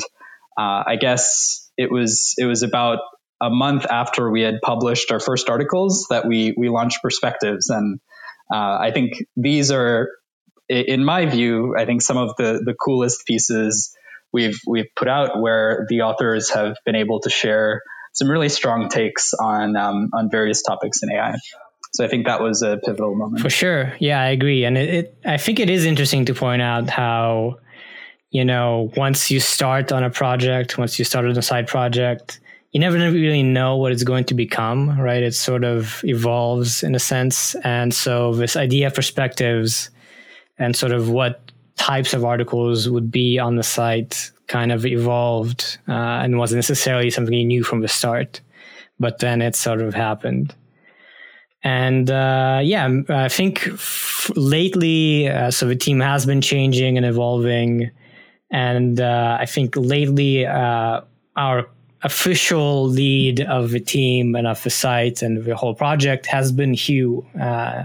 uh, 0.57 0.83
I 0.85 0.97
guess 0.99 1.71
it 1.77 1.89
was 1.89 2.35
it 2.37 2.45
was 2.45 2.63
about 2.63 2.99
a 3.41 3.49
month 3.49 3.85
after 3.85 4.29
we 4.29 4.41
had 4.41 4.55
published 4.61 5.11
our 5.11 5.19
first 5.19 5.49
articles 5.49 6.07
that 6.09 6.27
we 6.27 6.53
we 6.57 6.69
launched 6.69 7.01
Perspectives, 7.01 7.69
and 7.69 7.99
uh, 8.51 8.77
I 8.79 8.91
think 8.93 9.13
these 9.37 9.71
are, 9.71 10.09
in 10.67 11.05
my 11.05 11.25
view, 11.25 11.75
I 11.77 11.85
think 11.85 12.01
some 12.01 12.17
of 12.17 12.35
the 12.37 12.61
the 12.65 12.73
coolest 12.73 13.25
pieces 13.25 13.95
we've 14.33 14.59
we've 14.67 14.87
put 14.95 15.07
out 15.07 15.41
where 15.41 15.85
the 15.89 16.01
authors 16.01 16.49
have 16.51 16.77
been 16.85 16.95
able 16.95 17.21
to 17.21 17.29
share 17.29 17.81
some 18.13 18.29
really 18.29 18.49
strong 18.49 18.89
takes 18.89 19.33
on 19.33 19.75
um, 19.75 20.09
on 20.13 20.29
various 20.29 20.61
topics 20.61 21.03
in 21.03 21.11
AI. 21.11 21.35
So 21.93 22.05
I 22.05 22.07
think 22.07 22.27
that 22.27 22.41
was 22.41 22.61
a 22.61 22.77
pivotal 22.77 23.15
moment. 23.15 23.41
For 23.41 23.49
sure, 23.49 23.93
yeah, 23.99 24.21
I 24.21 24.27
agree, 24.27 24.65
and 24.65 24.77
it, 24.77 24.89
it 24.89 25.17
I 25.25 25.37
think 25.37 25.59
it 25.59 25.69
is 25.69 25.85
interesting 25.85 26.25
to 26.25 26.33
point 26.33 26.61
out 26.61 26.89
how 26.89 27.59
you 28.31 28.43
know 28.43 28.91
once 28.97 29.31
you 29.31 29.39
start 29.39 29.91
on 29.91 30.03
a 30.03 30.09
project, 30.09 30.77
once 30.77 30.99
you 30.99 31.05
start 31.05 31.25
on 31.25 31.37
a 31.37 31.41
side 31.41 31.67
project 31.67 32.41
you 32.71 32.79
never 32.79 32.97
really 32.97 33.43
know 33.43 33.75
what 33.77 33.91
it's 33.91 34.03
going 34.03 34.25
to 34.25 34.33
become, 34.33 34.99
right? 34.99 35.23
It 35.23 35.33
sort 35.33 35.63
of 35.63 36.01
evolves 36.03 36.83
in 36.83 36.93
a 36.93 36.99
sense. 36.99 37.55
And 37.63 37.93
so 37.93 38.33
this 38.33 38.55
idea 38.55 38.87
of 38.87 38.93
perspectives 38.93 39.89
and 40.59 40.75
sort 40.75 40.91
of 40.91 41.09
what 41.09 41.51
types 41.77 42.13
of 42.13 42.23
articles 42.25 42.89
would 42.89 43.09
be 43.09 43.39
on 43.39 43.55
the 43.55 43.63
site 43.63 44.31
kind 44.47 44.71
of 44.71 44.85
evolved 44.85 45.77
uh, 45.87 45.91
and 45.91 46.37
wasn't 46.37 46.57
necessarily 46.57 47.09
something 47.09 47.33
you 47.33 47.45
knew 47.45 47.63
from 47.63 47.81
the 47.81 47.87
start, 47.87 48.41
but 48.99 49.19
then 49.19 49.41
it 49.41 49.55
sort 49.55 49.81
of 49.81 49.93
happened. 49.95 50.53
And 51.63 52.09
uh, 52.09 52.61
yeah, 52.63 52.89
I 53.09 53.29
think 53.29 53.67
f- 53.67 54.31
lately, 54.35 55.27
uh, 55.27 55.51
so 55.51 55.67
the 55.67 55.75
team 55.75 55.99
has 55.99 56.25
been 56.25 56.41
changing 56.41 56.97
and 56.97 57.05
evolving. 57.05 57.91
And 58.51 58.99
uh, 58.99 59.37
I 59.39 59.45
think 59.45 59.75
lately, 59.75 60.45
uh, 60.45 61.01
our 61.35 61.67
official 62.03 62.87
lead 62.87 63.41
of 63.41 63.71
the 63.71 63.79
team 63.79 64.35
and 64.35 64.47
of 64.47 64.63
the 64.63 64.69
site 64.69 65.21
and 65.21 65.43
the 65.43 65.55
whole 65.55 65.75
project 65.75 66.25
has 66.25 66.51
been 66.51 66.73
Hugh. 66.73 67.25
Uh, 67.39 67.83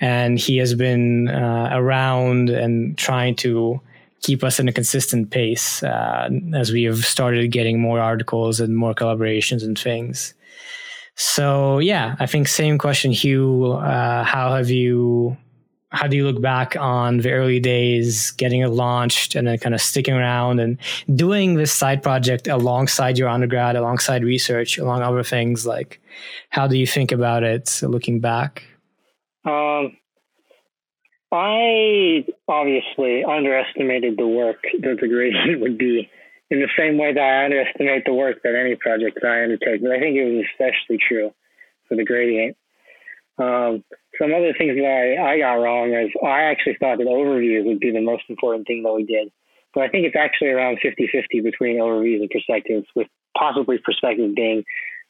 and 0.00 0.38
he 0.38 0.56
has 0.58 0.74
been 0.74 1.28
uh, 1.28 1.70
around 1.72 2.50
and 2.50 2.96
trying 2.98 3.34
to 3.36 3.80
keep 4.22 4.42
us 4.42 4.58
in 4.58 4.68
a 4.68 4.72
consistent 4.72 5.30
pace 5.30 5.82
uh, 5.82 6.28
as 6.54 6.72
we 6.72 6.84
have 6.84 7.04
started 7.04 7.50
getting 7.50 7.80
more 7.80 8.00
articles 8.00 8.60
and 8.60 8.76
more 8.76 8.94
collaborations 8.94 9.62
and 9.62 9.78
things. 9.78 10.34
So 11.16 11.78
yeah, 11.78 12.16
I 12.18 12.26
think 12.26 12.48
same 12.48 12.78
question, 12.78 13.12
Hugh. 13.12 13.72
Uh, 13.72 14.24
how 14.24 14.54
have 14.56 14.70
you? 14.70 15.36
How 15.94 16.08
do 16.08 16.16
you 16.16 16.26
look 16.26 16.42
back 16.42 16.76
on 16.76 17.18
the 17.18 17.30
early 17.32 17.60
days, 17.60 18.32
getting 18.32 18.60
it 18.60 18.68
launched, 18.68 19.34
and 19.34 19.46
then 19.46 19.58
kind 19.58 19.74
of 19.74 19.80
sticking 19.80 20.14
around 20.14 20.58
and 20.58 20.78
doing 21.14 21.54
this 21.54 21.72
side 21.72 22.02
project 22.02 22.48
alongside 22.48 23.16
your 23.16 23.28
undergrad, 23.28 23.76
alongside 23.76 24.24
research, 24.24 24.76
along 24.76 25.02
other 25.02 25.22
things? 25.22 25.66
Like, 25.66 26.00
how 26.50 26.66
do 26.66 26.76
you 26.76 26.86
think 26.86 27.12
about 27.12 27.44
it 27.44 27.80
looking 27.82 28.20
back? 28.20 28.64
Um, 29.44 29.96
I 31.30 32.24
obviously 32.48 33.24
underestimated 33.24 34.16
the 34.16 34.26
work 34.26 34.62
that 34.80 34.98
the 35.00 35.08
gradient 35.08 35.60
would 35.62 35.78
be 35.78 36.10
in 36.50 36.60
the 36.60 36.68
same 36.78 36.98
way 36.98 37.12
that 37.12 37.20
I 37.20 37.44
underestimate 37.44 38.04
the 38.04 38.14
work 38.14 38.42
that 38.42 38.54
any 38.54 38.76
project 38.76 39.18
that 39.20 39.28
I 39.28 39.42
undertake. 39.42 39.82
But 39.82 39.92
I 39.92 39.98
think 40.00 40.16
it 40.16 40.24
was 40.24 40.44
especially 40.52 40.98
true 40.98 41.32
for 41.88 41.96
the 41.96 42.04
gradient. 42.04 42.56
Um, 43.36 43.82
some 44.18 44.32
other 44.32 44.54
things 44.56 44.76
that 44.76 45.16
I, 45.18 45.34
I 45.34 45.38
got 45.38 45.54
wrong 45.54 45.92
is 45.92 46.10
I 46.24 46.42
actually 46.42 46.76
thought 46.78 46.98
that 46.98 47.06
overviews 47.06 47.64
would 47.66 47.80
be 47.80 47.90
the 47.90 48.00
most 48.00 48.24
important 48.28 48.66
thing 48.66 48.82
that 48.84 48.92
we 48.92 49.04
did. 49.04 49.32
But 49.74 49.82
I 49.82 49.88
think 49.88 50.06
it's 50.06 50.16
actually 50.16 50.50
around 50.50 50.78
50 50.80 51.08
50 51.10 51.40
between 51.40 51.80
overviews 51.80 52.20
and 52.20 52.30
perspectives, 52.30 52.86
with 52.94 53.08
possibly 53.36 53.78
perspectives 53.78 54.34
being 54.34 54.64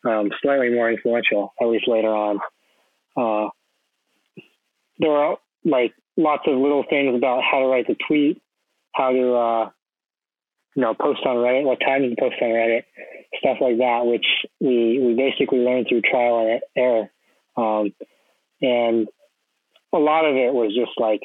um, 0.06 0.30
slightly 0.42 0.70
more 0.70 0.90
influential, 0.90 1.52
at 1.60 1.66
least 1.68 1.86
later 1.86 2.14
on. 2.14 2.38
Uh, 3.16 3.50
there 4.98 5.10
are 5.10 5.36
like 5.64 5.94
lots 6.16 6.44
of 6.46 6.56
little 6.56 6.84
things 6.88 7.14
about 7.16 7.42
how 7.42 7.60
to 7.60 7.66
write 7.66 7.86
the 7.86 7.96
tweet, 8.06 8.40
how 8.92 9.12
to 9.12 9.34
uh, 9.34 9.70
you 10.76 10.82
know 10.82 10.94
post 10.94 11.20
on 11.26 11.36
Reddit, 11.36 11.64
what 11.64 11.80
time 11.80 12.02
to 12.02 12.16
post 12.18 12.36
on 12.40 12.48
Reddit, 12.48 12.84
stuff 13.38 13.58
like 13.60 13.78
that, 13.78 14.06
which 14.06 14.26
we 14.60 14.98
we 14.98 15.14
basically 15.14 15.58
learned 15.58 15.86
through 15.88 16.02
trial 16.02 16.40
and 16.40 16.60
error. 16.76 17.10
Um, 17.56 17.92
and 18.60 19.08
a 19.92 19.98
lot 19.98 20.24
of 20.24 20.36
it 20.36 20.52
was 20.52 20.74
just 20.74 20.98
like 20.98 21.20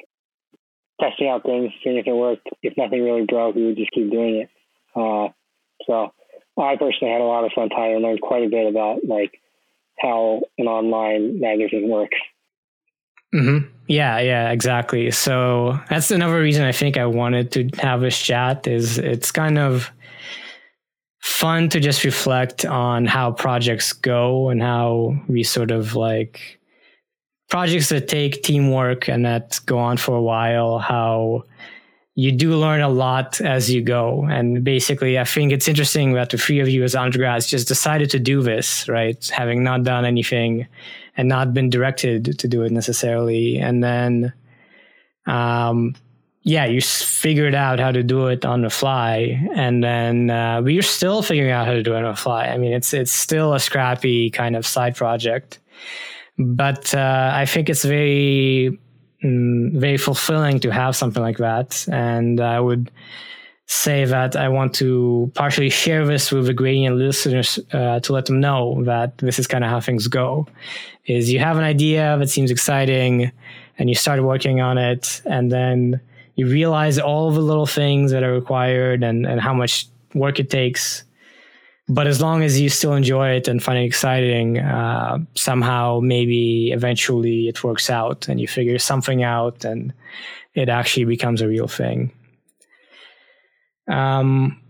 testing 1.02 1.28
out 1.28 1.44
things, 1.44 1.72
seeing 1.84 1.98
if 1.98 2.08
it 2.08 2.14
worked. 2.14 2.48
If 2.62 2.76
nothing 2.78 3.04
really 3.04 3.26
broke, 3.26 3.56
we 3.56 3.66
would 3.66 3.78
just 3.78 3.92
keep 3.92 4.12
doing 4.12 4.46
it. 4.46 4.50
Uh, 4.96 5.30
so 5.86 6.12
I 6.58 6.76
personally 6.76 7.14
had 7.14 7.22
a 7.22 7.26
lot 7.26 7.46
of 7.46 7.52
fun 7.54 7.70
time 7.70 7.92
and 7.92 8.04
learned 8.04 8.22
quite 8.22 8.44
a 8.44 8.50
bit 8.50 8.68
about 8.68 9.06
like 9.06 9.40
how 9.98 10.42
an 10.58 10.68
online 10.68 11.40
magazine 11.40 11.90
works. 11.90 12.18
Mm-hmm. 13.34 13.68
Yeah, 13.88 14.20
yeah, 14.20 14.52
exactly. 14.52 15.12
So 15.12 15.80
that's 15.90 16.12
another 16.12 16.40
reason 16.40 16.64
I 16.64 16.72
think 16.72 16.98
I 16.98 17.06
wanted 17.06 17.52
to 17.52 17.70
have 17.80 18.02
this 18.02 18.20
chat 18.20 18.68
is 18.68 18.98
it's 18.98 19.32
kind 19.32 19.58
of 19.58 19.92
fun 21.22 21.70
to 21.70 21.80
just 21.80 22.04
reflect 22.04 22.66
on 22.66 23.06
how 23.06 23.32
projects 23.32 23.94
go 23.94 24.50
and 24.50 24.62
how 24.62 25.16
we 25.28 25.44
sort 25.44 25.72
of 25.72 25.96
like 25.96 26.60
projects 27.50 27.90
that 27.90 28.08
take 28.08 28.44
teamwork 28.44 29.10
and 29.10 29.26
that 29.26 29.60
go 29.66 29.78
on 29.80 29.98
for 29.98 30.16
a 30.16 30.22
while, 30.22 30.80
how 30.80 31.44
you 32.16 32.32
do 32.32 32.56
learn 32.56 32.82
a 32.82 32.90
lot 32.90 33.40
as 33.42 33.72
you 33.72 33.82
go. 33.82 34.26
And 34.26 34.64
basically, 34.64 35.18
I 35.18 35.24
think 35.24 35.52
it's 35.52 35.68
interesting 35.68 36.14
that 36.14 36.30
the 36.30 36.38
three 36.38 36.60
of 36.60 36.70
you 36.70 36.84
as 36.84 36.96
undergrads 36.96 37.48
just 37.48 37.68
decided 37.68 38.10
to 38.12 38.20
do 38.20 38.42
this, 38.42 38.88
right? 38.90 39.26
Having 39.30 39.64
not 39.64 39.84
done 39.84 40.06
anything 40.06 40.68
and 41.16 41.30
not 41.30 41.54
been 41.54 41.70
directed 41.70 42.38
to 42.38 42.48
do 42.48 42.64
it 42.64 42.72
necessarily. 42.72 43.58
And 43.58 43.84
then, 43.84 44.34
um, 45.28 45.96
yeah, 46.44 46.66
you 46.66 46.82
figured 46.82 47.54
out 47.54 47.80
how 47.80 47.92
to 47.92 48.02
do 48.02 48.28
it 48.28 48.46
on 48.46 48.62
the 48.62 48.70
fly, 48.70 49.46
and 49.56 49.84
then 49.84 50.30
uh, 50.30 50.62
we're 50.64 50.82
still 50.82 51.22
figuring 51.22 51.52
out 51.52 51.68
how 51.68 51.74
to 51.74 51.84
do 51.84 51.94
it 51.94 52.04
on 52.04 52.12
the 52.12 52.16
fly. 52.16 52.46
I 52.46 52.58
mean, 52.58 52.72
it's 52.72 52.94
it's 52.94 53.12
still 53.12 53.54
a 53.54 53.60
scrappy 53.60 54.30
kind 54.30 54.56
of 54.56 54.66
side 54.66 54.96
project, 54.96 55.60
but 56.38 56.96
uh, 56.96 57.32
I 57.34 57.46
think 57.46 57.70
it's 57.70 57.84
very 57.84 58.80
mm, 59.24 59.74
very 59.74 59.98
fulfilling 59.98 60.62
to 60.62 60.72
have 60.72 60.96
something 60.96 61.22
like 61.22 61.38
that, 61.38 61.86
and 61.92 62.40
I 62.40 62.60
would 62.60 62.90
say 63.66 64.06
that 64.06 64.36
I 64.36 64.50
want 64.50 64.74
to 64.76 65.32
partially 65.36 65.70
share 65.70 66.04
this 66.08 66.32
with 66.32 66.48
the 66.48 66.54
gradient 66.54 66.96
listeners 66.96 67.60
uh, 67.72 68.00
to 68.00 68.14
let 68.14 68.26
them 68.26 68.40
know 68.40 68.84
that 68.86 69.16
this 69.20 69.38
is 69.38 69.46
kind 69.46 69.64
of 69.64 69.70
how 69.70 69.80
things 69.80 70.08
go. 70.08 70.48
Is 71.06 71.32
you 71.32 71.40
have 71.40 71.58
an 71.58 71.64
idea 71.64 72.18
that 72.18 72.30
seems 72.30 72.50
exciting, 72.50 73.30
and 73.78 73.90
you 73.90 73.96
start 73.96 74.24
working 74.24 74.62
on 74.62 74.78
it, 74.78 75.22
and 75.26 75.52
then 75.52 76.00
you 76.40 76.48
realize 76.48 76.98
all 76.98 77.32
the 77.32 77.42
little 77.42 77.66
things 77.66 78.12
that 78.12 78.24
are 78.24 78.32
required 78.32 79.04
and, 79.04 79.26
and 79.26 79.42
how 79.42 79.54
much 79.54 79.88
work 80.14 80.40
it 80.40 80.50
takes. 80.50 81.04
But 81.90 82.08
as 82.08 82.22
long 82.22 82.44
as 82.44 82.62
you 82.62 82.70
still 82.70 82.94
enjoy 82.94 83.32
it 83.32 83.48
and 83.48 83.62
find 83.62 83.80
it 83.80 83.84
exciting, 83.84 84.60
uh, 84.60 85.18
somehow 85.36 86.00
maybe 86.02 86.72
eventually 86.72 87.50
it 87.50 87.64
works 87.64 87.90
out 87.90 88.30
and 88.30 88.40
you 88.40 88.48
figure 88.48 88.80
something 88.80 89.22
out 89.22 89.66
and 89.66 89.92
it 90.54 90.70
actually 90.70 91.06
becomes 91.06 91.42
a 91.42 91.48
real 91.48 91.68
thing. 91.68 92.12
Um, 93.90 94.62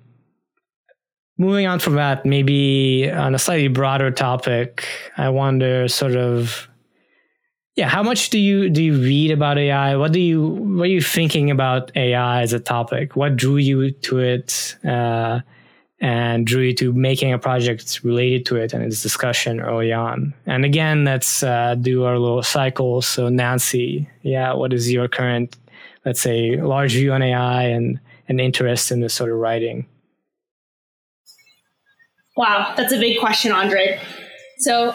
moving 1.38 1.68
on 1.68 1.80
from 1.80 1.96
that, 1.96 2.26
maybe 2.26 3.12
on 3.12 3.36
a 3.36 3.40
slightly 3.40 3.68
broader 3.68 4.10
topic, 4.12 4.88
I 5.18 5.30
wonder 5.30 5.88
sort 5.88 6.16
of 6.16 6.69
yeah, 7.80 7.88
how 7.88 8.04
much 8.04 8.30
do 8.30 8.38
you 8.38 8.70
do 8.70 8.84
you 8.84 9.00
read 9.00 9.32
about 9.32 9.58
AI? 9.58 9.96
What 9.96 10.12
do 10.12 10.20
you 10.20 10.48
what 10.78 10.84
are 10.84 10.96
you 10.98 11.02
thinking 11.02 11.50
about 11.50 11.96
AI 11.96 12.42
as 12.42 12.52
a 12.52 12.60
topic? 12.60 13.16
What 13.16 13.38
drew 13.38 13.56
you 13.56 13.92
to 13.92 14.20
it 14.20 14.76
uh, 14.84 15.40
and 16.02 16.46
drew 16.46 16.64
you 16.64 16.76
to 16.76 16.92
making 16.92 17.32
a 17.32 17.40
project 17.40 18.02
related 18.04 18.46
to 18.48 18.58
it 18.58 18.74
and 18.74 18.84
its 18.84 19.02
discussion 19.02 19.62
early 19.62 19.94
on? 19.94 20.34
And 20.46 20.66
again, 20.66 21.06
let's 21.06 21.42
uh, 21.42 21.76
do 21.76 22.04
our 22.04 22.20
little 22.20 22.44
cycle. 22.44 23.02
So 23.02 23.30
Nancy, 23.30 24.10
yeah, 24.24 24.52
what 24.52 24.74
is 24.74 24.92
your 24.92 25.08
current, 25.08 25.56
let's 26.04 26.20
say, 26.20 26.58
large 26.62 26.92
view 26.92 27.14
on 27.14 27.22
AI 27.22 27.64
and 27.64 27.98
an 28.28 28.42
interest 28.42 28.92
in 28.92 29.00
this 29.00 29.14
sort 29.14 29.32
of 29.32 29.38
writing? 29.38 29.88
Wow, 32.36 32.74
that's 32.76 32.92
a 32.92 33.00
big 33.00 33.22
question, 33.22 33.54
Andre. 33.54 34.02
So 34.60 34.94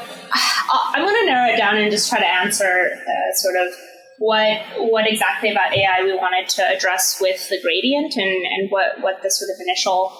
I'm 0.95 1.03
going 1.03 1.27
to 1.27 1.27
narrow 1.27 1.53
it 1.53 1.57
down 1.57 1.77
and 1.77 1.91
just 1.91 2.09
try 2.11 2.21
to 2.21 2.27
answer 2.27 2.91
uh, 2.93 3.35
sort 3.35 3.57
of 3.57 3.73
what 4.19 4.61
what 4.93 5.11
exactly 5.11 5.51
about 5.51 5.75
AI 5.75 6.03
we 6.05 6.15
wanted 6.15 6.49
to 6.49 6.63
address 6.63 7.19
with 7.21 7.49
the 7.49 7.61
gradient 7.63 8.15
and, 8.17 8.47
and 8.47 8.71
what, 8.71 9.01
what 9.01 9.23
the 9.23 9.31
sort 9.31 9.51
of 9.51 9.57
initial 9.67 10.13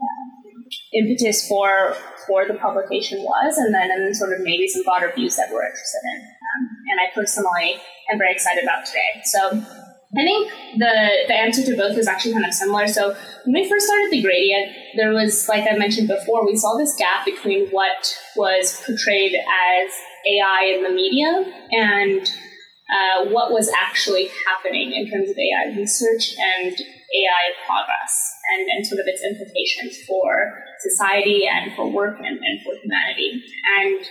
uh, 0.00 0.40
impetus 0.92 1.46
for 1.48 1.96
for 2.26 2.46
the 2.46 2.54
publication 2.54 3.22
was, 3.22 3.56
and 3.56 3.74
then 3.74 3.90
and 3.90 4.16
sort 4.16 4.32
of 4.32 4.40
maybe 4.40 4.68
some 4.68 4.82
broader 4.82 5.12
views 5.14 5.36
that 5.36 5.48
we're 5.50 5.64
interested 5.64 6.00
in. 6.16 6.20
Um, 6.20 6.68
and 6.90 7.00
I 7.00 7.14
personally 7.14 7.80
am 8.10 8.18
very 8.18 8.32
excited 8.32 8.62
about 8.62 8.86
today. 8.86 9.22
So 9.24 9.64
I 10.16 10.22
think 10.22 10.50
the 10.78 11.24
the 11.28 11.34
answer 11.34 11.62
to 11.62 11.76
both 11.76 11.96
is 11.96 12.08
actually 12.08 12.32
kind 12.32 12.44
of 12.44 12.52
similar. 12.52 12.88
So 12.88 13.14
when 13.44 13.54
we 13.54 13.68
first 13.68 13.86
started 13.86 14.10
the 14.10 14.22
gradient, 14.22 14.74
there 14.96 15.12
was, 15.12 15.48
like 15.48 15.70
I 15.70 15.76
mentioned 15.76 16.08
before, 16.08 16.44
we 16.44 16.56
saw 16.56 16.76
this 16.76 16.94
gap 16.96 17.24
between 17.24 17.68
what 17.68 18.12
was 18.34 18.82
portrayed 18.84 19.34
as 19.34 19.90
AI 20.26 20.74
in 20.74 20.82
the 20.82 20.90
media 20.90 21.44
and 21.70 22.26
uh, 22.90 23.30
what 23.30 23.52
was 23.52 23.70
actually 23.70 24.28
happening 24.46 24.92
in 24.92 25.08
terms 25.08 25.30
of 25.30 25.36
AI 25.38 25.78
research 25.78 26.34
and 26.38 26.74
AI 26.74 27.44
progress 27.64 28.34
and, 28.54 28.68
and 28.68 28.86
sort 28.86 29.00
of 29.00 29.06
its 29.06 29.22
implications 29.22 30.04
for 30.08 30.58
society 30.80 31.46
and 31.46 31.72
for 31.76 31.88
work 31.88 32.18
and, 32.18 32.38
and 32.38 32.60
for 32.64 32.74
humanity. 32.82 33.42
And 33.78 34.04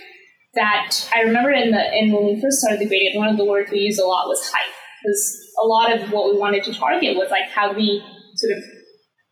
that 0.56 0.96
I 1.14 1.22
remember 1.22 1.52
in 1.52 1.72
the 1.72 1.84
in 1.94 2.12
when 2.14 2.26
we 2.26 2.42
first 2.42 2.60
started 2.60 2.80
the 2.80 2.88
gradient, 2.88 3.18
one 3.18 3.28
of 3.28 3.38
the 3.38 3.46
words 3.46 3.70
we 3.70 3.80
used 3.80 4.00
a 4.00 4.06
lot 4.06 4.28
was 4.28 4.50
hype 4.50 4.74
because 5.04 5.49
a 5.62 5.66
lot 5.66 5.92
of 5.92 6.12
what 6.12 6.32
we 6.32 6.40
wanted 6.40 6.64
to 6.64 6.74
target 6.74 7.16
was 7.16 7.30
like 7.30 7.50
how 7.50 7.74
we 7.74 8.04
sort 8.36 8.58
of 8.58 8.64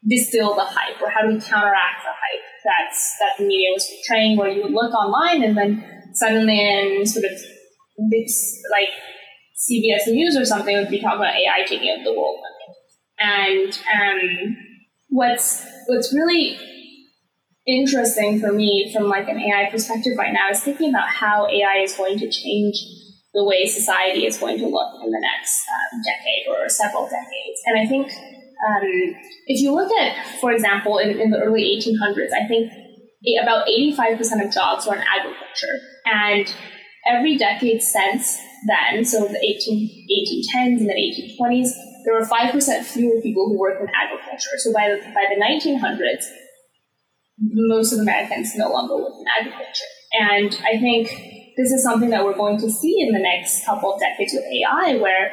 distill 0.08 0.56
the 0.56 0.64
hype 0.64 1.02
or 1.02 1.10
how 1.10 1.22
do 1.22 1.34
we 1.34 1.40
counteract 1.40 2.04
the 2.04 2.14
hype 2.14 2.44
that's 2.64 3.18
that 3.20 3.32
the 3.38 3.46
media 3.46 3.70
was 3.74 3.88
portraying 3.88 4.38
where 4.38 4.50
you 4.50 4.64
would 4.64 4.74
look 4.74 4.94
online 4.94 5.44
and 5.44 5.58
then 5.58 5.84
suddenly 6.14 6.60
in 6.60 7.06
sort 7.06 7.26
of 7.26 7.32
this 8.12 8.62
like 8.72 8.90
CBS 9.58 10.08
News 10.08 10.38
or 10.38 10.46
something 10.46 10.76
would 10.76 10.90
be 10.90 11.02
talking 11.02 11.20
about 11.20 11.36
AI 11.36 11.66
taking 11.66 11.90
over 11.90 12.04
the 12.04 12.14
world. 12.14 12.40
And 13.20 13.80
um, 13.96 14.58
what's 15.10 15.66
what's 15.88 16.14
really 16.14 16.60
interesting 17.66 18.40
for 18.40 18.52
me 18.52 18.92
from 18.94 19.10
like 19.10 19.28
an 19.28 19.40
AI 19.40 19.70
perspective 19.72 20.14
right 20.18 20.32
now 20.32 20.50
is 20.52 20.62
thinking 20.62 20.90
about 20.90 21.10
how 21.10 21.48
AI 21.48 21.82
is 21.82 21.96
going 21.96 22.20
to 22.20 22.30
change 22.30 22.76
the 23.38 23.46
way 23.46 23.68
society 23.68 24.26
is 24.26 24.38
going 24.38 24.58
to 24.58 24.66
look 24.66 24.98
in 25.06 25.12
the 25.12 25.22
next 25.22 25.62
um, 25.70 26.02
decade 26.02 26.50
or 26.50 26.68
several 26.68 27.06
decades. 27.06 27.62
And 27.68 27.78
I 27.78 27.86
think 27.86 28.10
um, 28.10 29.14
if 29.46 29.62
you 29.62 29.76
look 29.76 29.92
at, 29.94 30.26
for 30.42 30.52
example, 30.52 30.98
in, 30.98 31.22
in 31.22 31.30
the 31.30 31.38
early 31.38 31.62
1800s, 31.62 32.34
I 32.34 32.48
think 32.48 32.74
about 33.44 33.68
85% 33.68 34.44
of 34.44 34.52
jobs 34.52 34.88
were 34.88 34.96
in 34.96 35.04
agriculture. 35.06 35.78
And 36.06 36.52
every 37.06 37.38
decade 37.38 37.84
since 37.84 38.40
then, 38.66 39.06
so 39.06 39.28
the 39.28 39.38
18, 39.38 40.08
1810s 40.58 40.82
and 40.82 40.90
the 40.90 40.98
1820s, 40.98 41.70
there 42.06 42.16
were 42.16 42.26
5% 42.26 42.84
fewer 42.86 43.22
people 43.22 43.50
who 43.50 43.60
worked 43.60 43.82
in 43.82 43.88
agriculture. 43.94 44.58
So 44.58 44.74
by 44.74 44.90
the, 44.90 45.14
by 45.14 45.26
the 45.30 45.38
1900s, 45.38 46.26
most 47.38 47.94
of 47.94 48.00
Americans 48.00 48.56
no 48.56 48.72
longer 48.72 48.96
work 48.96 49.14
in 49.20 49.26
agriculture. 49.40 49.86
And 50.20 50.58
I 50.66 50.80
think 50.80 51.37
this 51.58 51.72
is 51.72 51.84
something 51.84 52.12
that 52.12 52.24
we're 52.24 52.36
going 52.36 52.60
to 52.60 52.70
see 52.70 53.02
in 53.02 53.12
the 53.12 53.20
next 53.20 53.66
couple 53.66 53.94
of 53.94 54.00
decades 54.00 54.32
with 54.34 54.44
AI, 54.46 54.98
where 54.98 55.32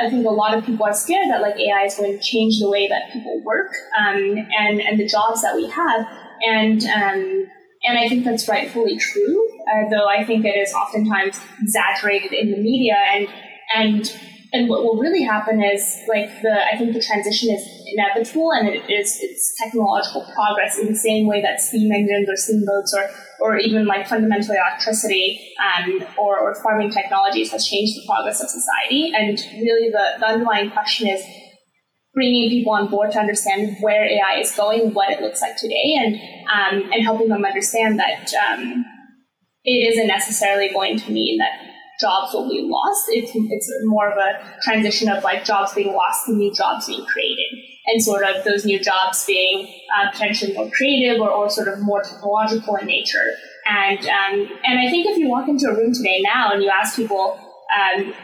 I, 0.00 0.06
I 0.06 0.10
think 0.10 0.24
a 0.24 0.30
lot 0.30 0.56
of 0.56 0.64
people 0.64 0.86
are 0.86 0.94
scared 0.94 1.28
that 1.30 1.42
like 1.42 1.56
AI 1.56 1.84
is 1.84 1.96
going 1.96 2.16
to 2.16 2.22
change 2.22 2.60
the 2.60 2.70
way 2.70 2.88
that 2.88 3.12
people 3.12 3.42
work 3.44 3.72
um, 3.98 4.36
and 4.58 4.80
and 4.80 4.98
the 4.98 5.06
jobs 5.06 5.42
that 5.42 5.56
we 5.56 5.68
have, 5.68 6.06
and 6.46 6.84
um, 6.84 7.48
and 7.82 7.98
I 7.98 8.08
think 8.08 8.24
that's 8.24 8.48
rightfully 8.48 8.96
true. 8.96 9.50
Uh, 9.64 9.88
though 9.90 10.06
I 10.06 10.24
think 10.24 10.44
it 10.44 10.56
is 10.56 10.72
oftentimes 10.72 11.40
exaggerated 11.60 12.32
in 12.32 12.50
the 12.52 12.58
media 12.58 12.96
and 13.12 13.28
and 13.74 14.20
and 14.52 14.68
what 14.68 14.84
will 14.84 14.96
really 14.96 15.24
happen 15.24 15.62
is 15.62 16.00
like 16.08 16.30
the 16.42 16.54
I 16.72 16.78
think 16.78 16.92
the 16.92 17.02
transition 17.02 17.50
is 17.50 17.66
inevitable 17.86 18.52
and 18.52 18.68
it 18.68 18.88
is 18.90 19.18
it's 19.20 19.54
technological 19.62 20.26
progress 20.34 20.78
in 20.78 20.86
the 20.86 20.94
same 20.94 21.26
way 21.26 21.42
that 21.42 21.60
steam 21.60 21.92
engines 21.92 22.28
or 22.28 22.36
steamboats 22.36 22.94
or 22.94 23.10
or 23.40 23.56
even 23.56 23.86
like 23.86 24.06
fundamentally 24.06 24.56
electricity 24.56 25.52
um, 25.60 26.04
or, 26.18 26.38
or 26.38 26.54
farming 26.62 26.90
technologies 26.90 27.50
has 27.50 27.66
changed 27.66 27.96
the 27.96 28.06
progress 28.06 28.42
of 28.42 28.48
society 28.48 29.12
and 29.14 29.38
really 29.60 29.90
the, 29.90 30.18
the 30.18 30.26
underlying 30.26 30.70
question 30.70 31.08
is 31.08 31.22
bringing 32.14 32.48
people 32.48 32.72
on 32.72 32.88
board 32.88 33.10
to 33.10 33.18
understand 33.18 33.76
where 33.80 34.04
AI 34.04 34.38
is 34.38 34.52
going, 34.52 34.94
what 34.94 35.10
it 35.10 35.20
looks 35.20 35.42
like 35.42 35.56
today, 35.56 35.96
and 35.98 36.14
um, 36.48 36.92
and 36.92 37.02
helping 37.02 37.28
them 37.28 37.44
understand 37.44 37.98
that 37.98 38.32
um, 38.34 38.84
it 39.64 39.92
isn't 39.92 40.06
necessarily 40.06 40.70
going 40.72 40.98
to 40.98 41.10
mean 41.10 41.38
that 41.38 41.58
jobs 42.00 42.32
will 42.32 42.48
be 42.48 42.62
lost. 42.62 43.06
It's, 43.08 43.30
it's 43.34 43.72
more 43.84 44.10
of 44.10 44.18
a 44.18 44.58
transition 44.62 45.08
of 45.08 45.22
like 45.22 45.44
jobs 45.44 45.74
being 45.74 45.92
lost 45.92 46.28
and 46.28 46.38
new 46.38 46.52
jobs 46.52 46.86
being 46.86 47.04
created. 47.06 47.63
And 47.86 48.02
sort 48.02 48.24
of 48.24 48.44
those 48.44 48.64
new 48.64 48.82
jobs 48.82 49.26
being 49.26 49.68
uh, 49.94 50.10
potentially 50.10 50.54
more 50.54 50.70
creative 50.70 51.20
or, 51.20 51.30
or 51.30 51.50
sort 51.50 51.68
of 51.68 51.80
more 51.80 52.02
technological 52.02 52.76
in 52.76 52.86
nature. 52.86 53.24
And 53.66 53.98
um, 53.98 54.48
and 54.64 54.78
I 54.78 54.90
think 54.90 55.06
if 55.06 55.18
you 55.18 55.28
walk 55.28 55.48
into 55.48 55.66
a 55.66 55.76
room 55.76 55.92
today 55.92 56.22
now 56.22 56.52
and 56.52 56.62
you 56.62 56.70
ask 56.70 56.96
people, 56.96 57.38
um, 57.78 58.14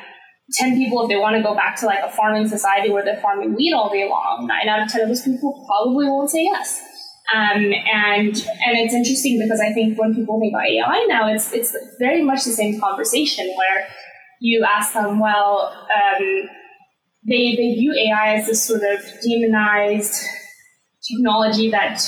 10 0.53 0.77
people, 0.77 1.03
if 1.03 1.09
they 1.09 1.17
want 1.17 1.37
to 1.37 1.43
go 1.43 1.55
back 1.55 1.79
to 1.81 1.87
like 1.87 2.01
a 2.03 2.11
farming 2.11 2.49
society 2.49 2.91
where 2.91 3.05
they're 3.05 3.21
farming 3.21 3.55
wheat 3.55 3.73
all 3.73 3.91
day 3.91 4.09
long, 4.09 4.47
nine 4.49 4.69
out 4.69 4.83
of 4.83 4.91
10 4.91 5.03
of 5.03 5.09
those 5.09 5.23
people 5.23 5.65
probably 5.67 6.07
won't 6.07 6.31
say 6.31 6.45
yes. 6.45 6.83
Um, 7.33 7.73
and 7.93 8.35
and 8.35 8.77
it's 8.77 8.93
interesting 8.93 9.39
because 9.39 9.61
I 9.61 9.73
think 9.73 9.97
when 9.99 10.15
people 10.15 10.41
think 10.41 10.53
about 10.53 10.67
AI 10.67 11.07
now, 11.09 11.33
it's 11.33 11.53
it's 11.53 11.77
very 12.01 12.25
much 12.25 12.45
the 12.45 12.51
same 12.51 12.81
conversation 12.81 13.47
where 13.57 13.87
you 14.41 14.65
ask 14.65 14.95
them, 14.95 15.21
well, 15.21 15.73
um, 15.95 16.49
they 17.27 17.55
they 17.57 17.75
view 17.75 17.93
AI 17.93 18.35
as 18.37 18.47
this 18.47 18.67
sort 18.67 18.83
of 18.83 19.01
demonized 19.23 20.15
technology 21.07 21.71
that 21.71 22.01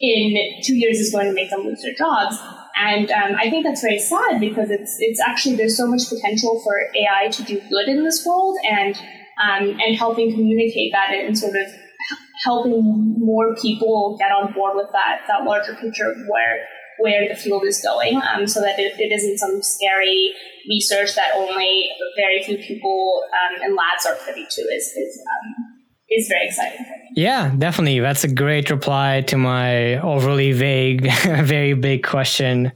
in 0.00 0.36
two 0.64 0.76
years 0.76 0.98
is 0.98 1.12
going 1.12 1.26
to 1.26 1.32
make 1.32 1.50
them 1.50 1.60
lose 1.60 1.80
their 1.82 1.94
jobs. 1.94 2.36
And 2.76 3.10
um, 3.10 3.36
I 3.38 3.50
think 3.50 3.64
that's 3.64 3.82
very 3.82 3.98
sad 3.98 4.40
because 4.40 4.70
it's 4.70 4.96
it's 4.98 5.20
actually 5.20 5.56
there's 5.56 5.76
so 5.76 5.86
much 5.86 6.08
potential 6.08 6.60
for 6.64 6.74
AI 6.96 7.28
to 7.28 7.42
do 7.44 7.60
good 7.70 7.88
in 7.88 8.04
this 8.04 8.24
world 8.26 8.56
and 8.68 8.96
um, 9.42 9.78
and 9.80 9.96
helping 9.96 10.32
communicate 10.32 10.92
that 10.92 11.14
and 11.14 11.38
sort 11.38 11.54
of 11.54 11.66
helping 12.44 13.16
more 13.18 13.54
people 13.56 14.16
get 14.18 14.30
on 14.30 14.52
board 14.52 14.74
with 14.74 14.88
that 14.92 15.22
that 15.28 15.44
larger 15.44 15.74
picture 15.74 16.10
of 16.10 16.16
where 16.28 16.66
where 16.98 17.28
the 17.28 17.34
field 17.34 17.64
is 17.64 17.80
going, 17.82 18.20
um, 18.32 18.46
so 18.46 18.60
that 18.60 18.78
it, 18.78 18.94
it 18.98 19.12
isn't 19.12 19.38
some 19.38 19.62
scary 19.62 20.32
research 20.68 21.14
that 21.14 21.32
only 21.34 21.88
very 22.16 22.42
few 22.42 22.58
people 22.58 23.22
um, 23.32 23.62
and 23.62 23.74
labs 23.74 24.06
are 24.06 24.14
privy 24.16 24.46
to. 24.48 24.62
Is 24.62 24.84
is 24.96 25.20
um, 25.20 25.74
is 26.10 26.28
very 26.28 26.46
exciting 26.46 26.84
Yeah, 27.14 27.52
definitely. 27.56 28.00
That's 28.00 28.24
a 28.24 28.28
great 28.32 28.70
reply 28.70 29.22
to 29.28 29.36
my 29.36 29.98
overly 30.00 30.52
vague, 30.52 31.10
very 31.24 31.74
big 31.74 32.04
question. 32.04 32.72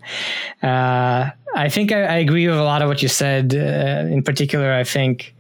Uh, 0.63 1.31
I 1.55 1.69
think 1.69 1.93
I, 1.93 2.03
I, 2.03 2.17
agree 2.17 2.47
with 2.47 2.59
a 2.59 2.63
lot 2.63 2.83
of 2.83 2.89
what 2.89 3.03
you 3.03 3.09
said. 3.09 3.55
Uh, 3.55 4.13
in 4.13 4.23
particular, 4.23 4.73
I 4.73 4.85
think 4.85 5.35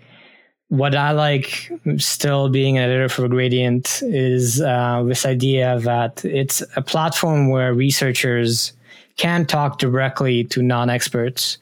what 0.68 0.94
I 0.94 1.12
like 1.12 1.70
still 1.96 2.48
being 2.48 2.76
an 2.76 2.84
editor 2.84 3.08
for 3.08 3.26
Gradient 3.28 4.02
is 4.02 4.60
uh, 4.60 5.02
this 5.06 5.24
idea 5.24 5.78
that 5.80 6.24
it's 6.24 6.62
a 6.76 6.82
platform 6.82 7.48
where 7.48 7.72
researchers 7.72 8.72
can 9.16 9.46
talk 9.46 9.78
directly 9.78 10.44
to 10.44 10.62
non-experts 10.62 11.58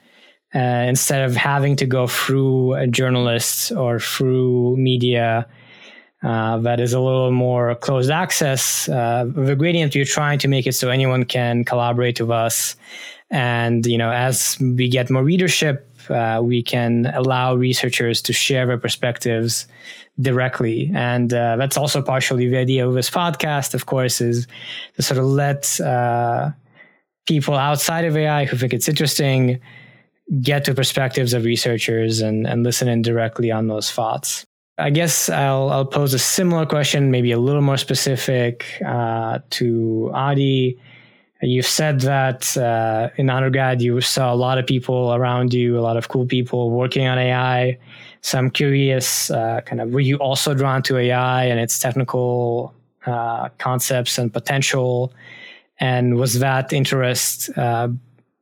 uh, 0.54 0.58
instead 0.58 1.22
of 1.22 1.36
having 1.36 1.76
to 1.76 1.86
go 1.86 2.06
through 2.06 2.86
journalists 2.88 3.70
or 3.70 4.00
through 4.00 4.76
media 4.76 5.46
uh, 6.22 6.58
that 6.58 6.80
is 6.80 6.92
a 6.92 7.00
little 7.00 7.30
more 7.30 7.74
closed 7.76 8.10
access. 8.10 8.88
Uh, 8.88 9.26
the 9.34 9.54
Gradient, 9.54 9.94
we're 9.94 10.04
trying 10.04 10.38
to 10.40 10.48
make 10.48 10.66
it 10.66 10.72
so 10.72 10.88
anyone 10.88 11.24
can 11.24 11.64
collaborate 11.64 12.20
with 12.20 12.30
us. 12.30 12.74
And, 13.30 13.86
you 13.86 13.98
know, 13.98 14.10
as 14.10 14.56
we 14.60 14.88
get 14.88 15.10
more 15.10 15.22
readership, 15.22 15.85
uh, 16.10 16.40
we 16.42 16.62
can 16.62 17.06
allow 17.06 17.54
researchers 17.54 18.22
to 18.22 18.32
share 18.32 18.66
their 18.66 18.78
perspectives 18.78 19.66
directly. 20.20 20.90
And 20.94 21.32
uh, 21.32 21.56
that's 21.56 21.76
also 21.76 22.02
partially 22.02 22.48
the 22.48 22.56
idea 22.56 22.86
of 22.86 22.94
this 22.94 23.10
podcast, 23.10 23.74
of 23.74 23.86
course, 23.86 24.20
is 24.20 24.46
to 24.94 25.02
sort 25.02 25.18
of 25.18 25.26
let 25.26 25.80
uh, 25.80 26.50
people 27.26 27.54
outside 27.54 28.04
of 28.04 28.16
AI 28.16 28.44
who 28.44 28.56
think 28.56 28.72
it's 28.72 28.88
interesting 28.88 29.60
get 30.40 30.64
to 30.64 30.74
perspectives 30.74 31.32
of 31.34 31.44
researchers 31.44 32.20
and, 32.20 32.46
and 32.46 32.64
listen 32.64 32.88
in 32.88 33.02
directly 33.02 33.50
on 33.50 33.68
those 33.68 33.90
thoughts. 33.90 34.44
I 34.78 34.90
guess 34.90 35.30
I'll, 35.30 35.70
I'll 35.70 35.86
pose 35.86 36.12
a 36.12 36.18
similar 36.18 36.66
question, 36.66 37.10
maybe 37.10 37.32
a 37.32 37.38
little 37.38 37.62
more 37.62 37.78
specific 37.78 38.82
uh, 38.84 39.38
to 39.50 40.10
Adi. 40.12 40.78
You've 41.42 41.66
said 41.66 42.00
that 42.00 42.56
uh, 42.56 43.10
in 43.16 43.28
undergrad 43.28 43.82
you 43.82 44.00
saw 44.00 44.32
a 44.32 44.34
lot 44.34 44.58
of 44.58 44.66
people 44.66 45.14
around 45.14 45.52
you, 45.52 45.78
a 45.78 45.80
lot 45.80 45.96
of 45.96 46.08
cool 46.08 46.26
people 46.26 46.70
working 46.70 47.06
on 47.06 47.18
AI. 47.18 47.78
So 48.22 48.38
I'm 48.38 48.50
curious, 48.50 49.30
uh, 49.30 49.60
kind 49.60 49.80
of, 49.80 49.90
were 49.90 50.00
you 50.00 50.16
also 50.16 50.54
drawn 50.54 50.82
to 50.84 50.96
AI 50.96 51.44
and 51.44 51.60
its 51.60 51.78
technical 51.78 52.74
uh, 53.04 53.50
concepts 53.58 54.18
and 54.18 54.32
potential? 54.32 55.12
And 55.78 56.16
was 56.16 56.38
that 56.38 56.72
interest 56.72 57.50
uh, 57.56 57.88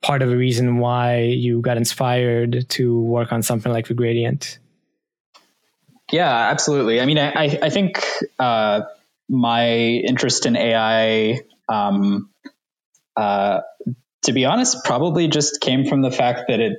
part 0.00 0.22
of 0.22 0.28
the 0.28 0.36
reason 0.36 0.78
why 0.78 1.22
you 1.22 1.60
got 1.60 1.76
inspired 1.76 2.66
to 2.70 3.00
work 3.00 3.32
on 3.32 3.42
something 3.42 3.72
like 3.72 3.88
the 3.88 3.94
gradient? 3.94 4.58
Yeah, 6.12 6.32
absolutely. 6.32 7.00
I 7.00 7.06
mean, 7.06 7.18
I, 7.18 7.58
I 7.60 7.70
think 7.70 8.04
uh, 8.38 8.82
my 9.28 9.68
interest 9.68 10.46
in 10.46 10.54
AI 10.54 11.40
um, 11.68 12.30
uh, 13.16 13.60
to 14.24 14.32
be 14.32 14.44
honest, 14.44 14.84
probably 14.84 15.28
just 15.28 15.60
came 15.60 15.86
from 15.86 16.02
the 16.02 16.10
fact 16.10 16.44
that 16.48 16.60
it, 16.60 16.72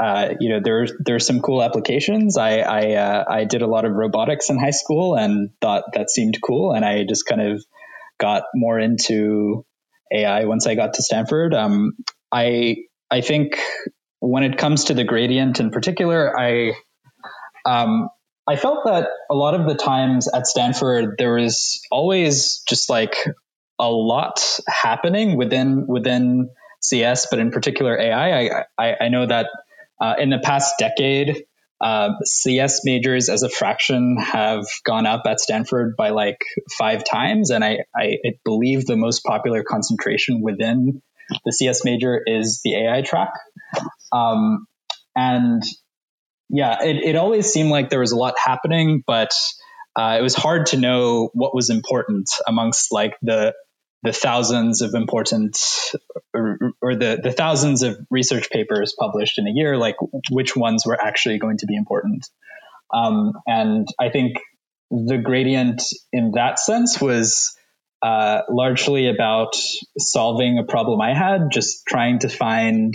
uh, 0.00 0.34
you 0.40 0.48
know, 0.48 0.60
there 0.62 0.86
there's 0.98 1.26
some 1.26 1.40
cool 1.40 1.62
applications. 1.62 2.36
I 2.36 2.58
I, 2.58 2.94
uh, 2.94 3.24
I 3.28 3.44
did 3.44 3.62
a 3.62 3.66
lot 3.66 3.84
of 3.84 3.92
robotics 3.92 4.50
in 4.50 4.58
high 4.58 4.70
school 4.70 5.16
and 5.16 5.50
thought 5.60 5.84
that 5.94 6.10
seemed 6.10 6.38
cool, 6.42 6.72
and 6.72 6.84
I 6.84 7.04
just 7.04 7.26
kind 7.26 7.40
of 7.40 7.64
got 8.18 8.44
more 8.54 8.78
into 8.78 9.64
AI 10.12 10.44
once 10.44 10.66
I 10.66 10.74
got 10.74 10.94
to 10.94 11.02
Stanford. 11.02 11.54
Um, 11.54 11.92
I 12.30 12.76
I 13.10 13.20
think 13.20 13.58
when 14.20 14.44
it 14.44 14.58
comes 14.58 14.84
to 14.84 14.94
the 14.94 15.04
gradient 15.04 15.60
in 15.60 15.70
particular, 15.70 16.38
I 16.38 16.74
um, 17.64 18.08
I 18.46 18.56
felt 18.56 18.84
that 18.86 19.08
a 19.30 19.34
lot 19.34 19.54
of 19.54 19.66
the 19.66 19.74
times 19.74 20.28
at 20.32 20.46
Stanford 20.46 21.14
there 21.18 21.34
was 21.34 21.80
always 21.90 22.62
just 22.68 22.90
like 22.90 23.14
a 23.82 23.90
lot 23.90 24.60
happening 24.68 25.36
within 25.36 25.86
within 25.88 26.50
CS, 26.80 27.26
but 27.28 27.40
in 27.40 27.50
particular 27.50 27.98
AI. 27.98 28.46
I 28.46 28.64
I, 28.78 28.96
I 29.02 29.08
know 29.08 29.26
that 29.26 29.48
uh, 30.00 30.14
in 30.18 30.30
the 30.30 30.38
past 30.38 30.76
decade, 30.78 31.44
uh, 31.80 32.10
CS 32.22 32.82
majors 32.84 33.28
as 33.28 33.42
a 33.42 33.48
fraction 33.48 34.18
have 34.18 34.64
gone 34.84 35.04
up 35.04 35.22
at 35.26 35.40
Stanford 35.40 35.96
by 35.96 36.10
like 36.10 36.38
five 36.78 37.04
times, 37.04 37.50
and 37.50 37.64
I, 37.64 37.78
I, 37.94 38.18
I 38.24 38.32
believe 38.44 38.86
the 38.86 38.96
most 38.96 39.24
popular 39.24 39.64
concentration 39.64 40.42
within 40.42 41.02
the 41.44 41.52
CS 41.52 41.84
major 41.84 42.22
is 42.24 42.60
the 42.62 42.76
AI 42.76 43.02
track. 43.02 43.30
Um, 44.12 44.66
and 45.16 45.62
yeah, 46.48 46.84
it, 46.84 46.96
it 46.96 47.16
always 47.16 47.52
seemed 47.52 47.70
like 47.70 47.90
there 47.90 48.00
was 48.00 48.12
a 48.12 48.16
lot 48.16 48.34
happening, 48.42 49.02
but 49.04 49.32
uh, 49.96 50.16
it 50.18 50.22
was 50.22 50.34
hard 50.36 50.66
to 50.66 50.76
know 50.76 51.30
what 51.34 51.52
was 51.52 51.68
important 51.68 52.28
amongst 52.46 52.92
like 52.92 53.14
the 53.22 53.54
the 54.02 54.12
thousands 54.12 54.82
of 54.82 54.94
important 54.94 55.56
or, 56.34 56.58
or, 56.80 56.96
the, 56.96 57.20
the 57.22 57.32
thousands 57.32 57.82
of 57.82 57.96
research 58.10 58.50
papers 58.50 58.94
published 58.98 59.38
in 59.38 59.46
a 59.46 59.52
year, 59.52 59.76
like 59.76 59.96
which 60.30 60.56
ones 60.56 60.84
were 60.84 61.00
actually 61.00 61.38
going 61.38 61.58
to 61.58 61.66
be 61.66 61.76
important. 61.76 62.28
Um, 62.92 63.32
and 63.46 63.86
I 64.00 64.10
think 64.10 64.38
the 64.90 65.18
gradient 65.18 65.82
in 66.12 66.32
that 66.32 66.58
sense 66.58 67.00
was 67.00 67.56
uh, 68.02 68.42
largely 68.50 69.08
about 69.08 69.54
solving 69.96 70.58
a 70.58 70.64
problem 70.64 71.00
I 71.00 71.14
had, 71.14 71.50
just 71.52 71.86
trying 71.86 72.18
to 72.20 72.28
find 72.28 72.94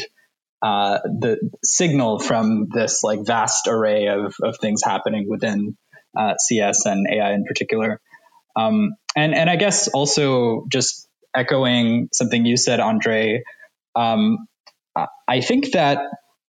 uh, 0.61 0.99
the 1.03 1.37
signal 1.63 2.19
from 2.19 2.67
this 2.73 3.03
like 3.03 3.25
vast 3.25 3.67
array 3.67 4.07
of, 4.07 4.35
of 4.41 4.57
things 4.57 4.81
happening 4.83 5.27
within 5.29 5.77
uh, 6.17 6.33
CS 6.37 6.85
and 6.85 7.07
AI 7.09 7.33
in 7.33 7.45
particular. 7.45 8.01
Um, 8.57 8.95
and 9.15 9.35
and 9.35 9.49
I 9.49 9.55
guess 9.55 9.87
also 9.87 10.65
just 10.71 11.07
echoing 11.35 12.09
something 12.11 12.45
you 12.45 12.57
said, 12.57 12.79
Andrey. 12.79 13.43
Um, 13.95 14.47
I 15.27 15.41
think 15.41 15.71
that 15.73 15.99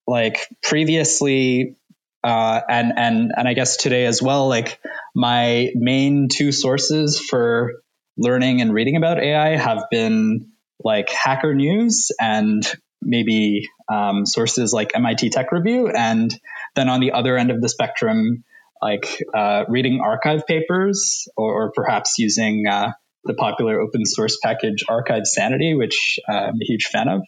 like 0.05 0.39
previously, 0.63 1.75
uh, 2.23 2.61
and 2.69 2.93
and 2.95 3.31
and 3.35 3.47
I 3.47 3.53
guess 3.53 3.77
today 3.77 4.05
as 4.05 4.21
well, 4.21 4.47
like 4.47 4.79
my 5.15 5.71
main 5.75 6.27
two 6.29 6.51
sources 6.51 7.19
for 7.19 7.81
learning 8.17 8.61
and 8.61 8.73
reading 8.73 8.95
about 8.95 9.19
AI 9.21 9.57
have 9.57 9.83
been 9.91 10.51
like 10.83 11.09
Hacker 11.09 11.53
News 11.53 12.11
and 12.19 12.63
maybe 13.01 13.69
um, 13.91 14.25
sources 14.25 14.73
like 14.73 14.91
MIT 14.95 15.29
Tech 15.29 15.51
Review, 15.51 15.89
and 15.89 16.33
then 16.75 16.89
on 16.89 16.99
the 16.99 17.11
other 17.11 17.37
end 17.37 17.51
of 17.51 17.61
the 17.61 17.69
spectrum, 17.69 18.43
like 18.81 19.21
uh, 19.33 19.63
reading 19.67 19.99
arXiv 19.99 20.45
papers 20.45 21.27
or, 21.35 21.53
or 21.53 21.71
perhaps 21.73 22.15
using 22.17 22.65
uh, 22.67 22.91
the 23.23 23.33
popular 23.33 23.79
open 23.79 24.05
source 24.05 24.37
package 24.43 24.83
arXiv 24.89 25.25
Sanity, 25.25 25.73
which 25.73 26.19
uh, 26.29 26.33
I'm 26.33 26.55
a 26.61 26.65
huge 26.65 26.85
fan 26.85 27.07
of. 27.07 27.21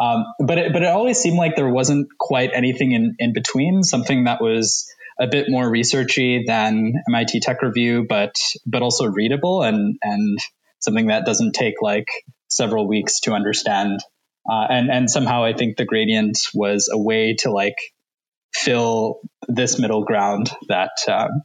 Um, 0.00 0.24
but 0.38 0.58
it, 0.58 0.72
but 0.72 0.82
it 0.82 0.88
always 0.88 1.18
seemed 1.18 1.36
like 1.36 1.56
there 1.56 1.68
wasn't 1.68 2.08
quite 2.18 2.50
anything 2.54 2.92
in, 2.92 3.16
in 3.18 3.32
between, 3.34 3.82
something 3.82 4.24
that 4.24 4.40
was 4.40 4.90
a 5.20 5.26
bit 5.26 5.46
more 5.48 5.70
researchy 5.70 6.40
than 6.46 6.94
MIT 7.08 7.40
Tech 7.40 7.60
Review, 7.60 8.06
but 8.08 8.34
but 8.64 8.80
also 8.82 9.04
readable 9.04 9.62
and 9.62 9.96
and 10.02 10.38
something 10.78 11.08
that 11.08 11.26
doesn't 11.26 11.52
take 11.52 11.74
like 11.82 12.06
several 12.48 12.88
weeks 12.88 13.20
to 13.20 13.32
understand. 13.32 14.00
Uh, 14.50 14.66
and 14.70 14.90
and 14.90 15.10
somehow 15.10 15.44
I 15.44 15.52
think 15.52 15.76
the 15.76 15.84
gradient 15.84 16.38
was 16.54 16.88
a 16.90 16.98
way 16.98 17.34
to 17.40 17.50
like 17.50 17.76
fill 18.54 19.20
this 19.48 19.78
middle 19.78 20.04
ground 20.04 20.50
that 20.68 20.92
um, 21.08 21.42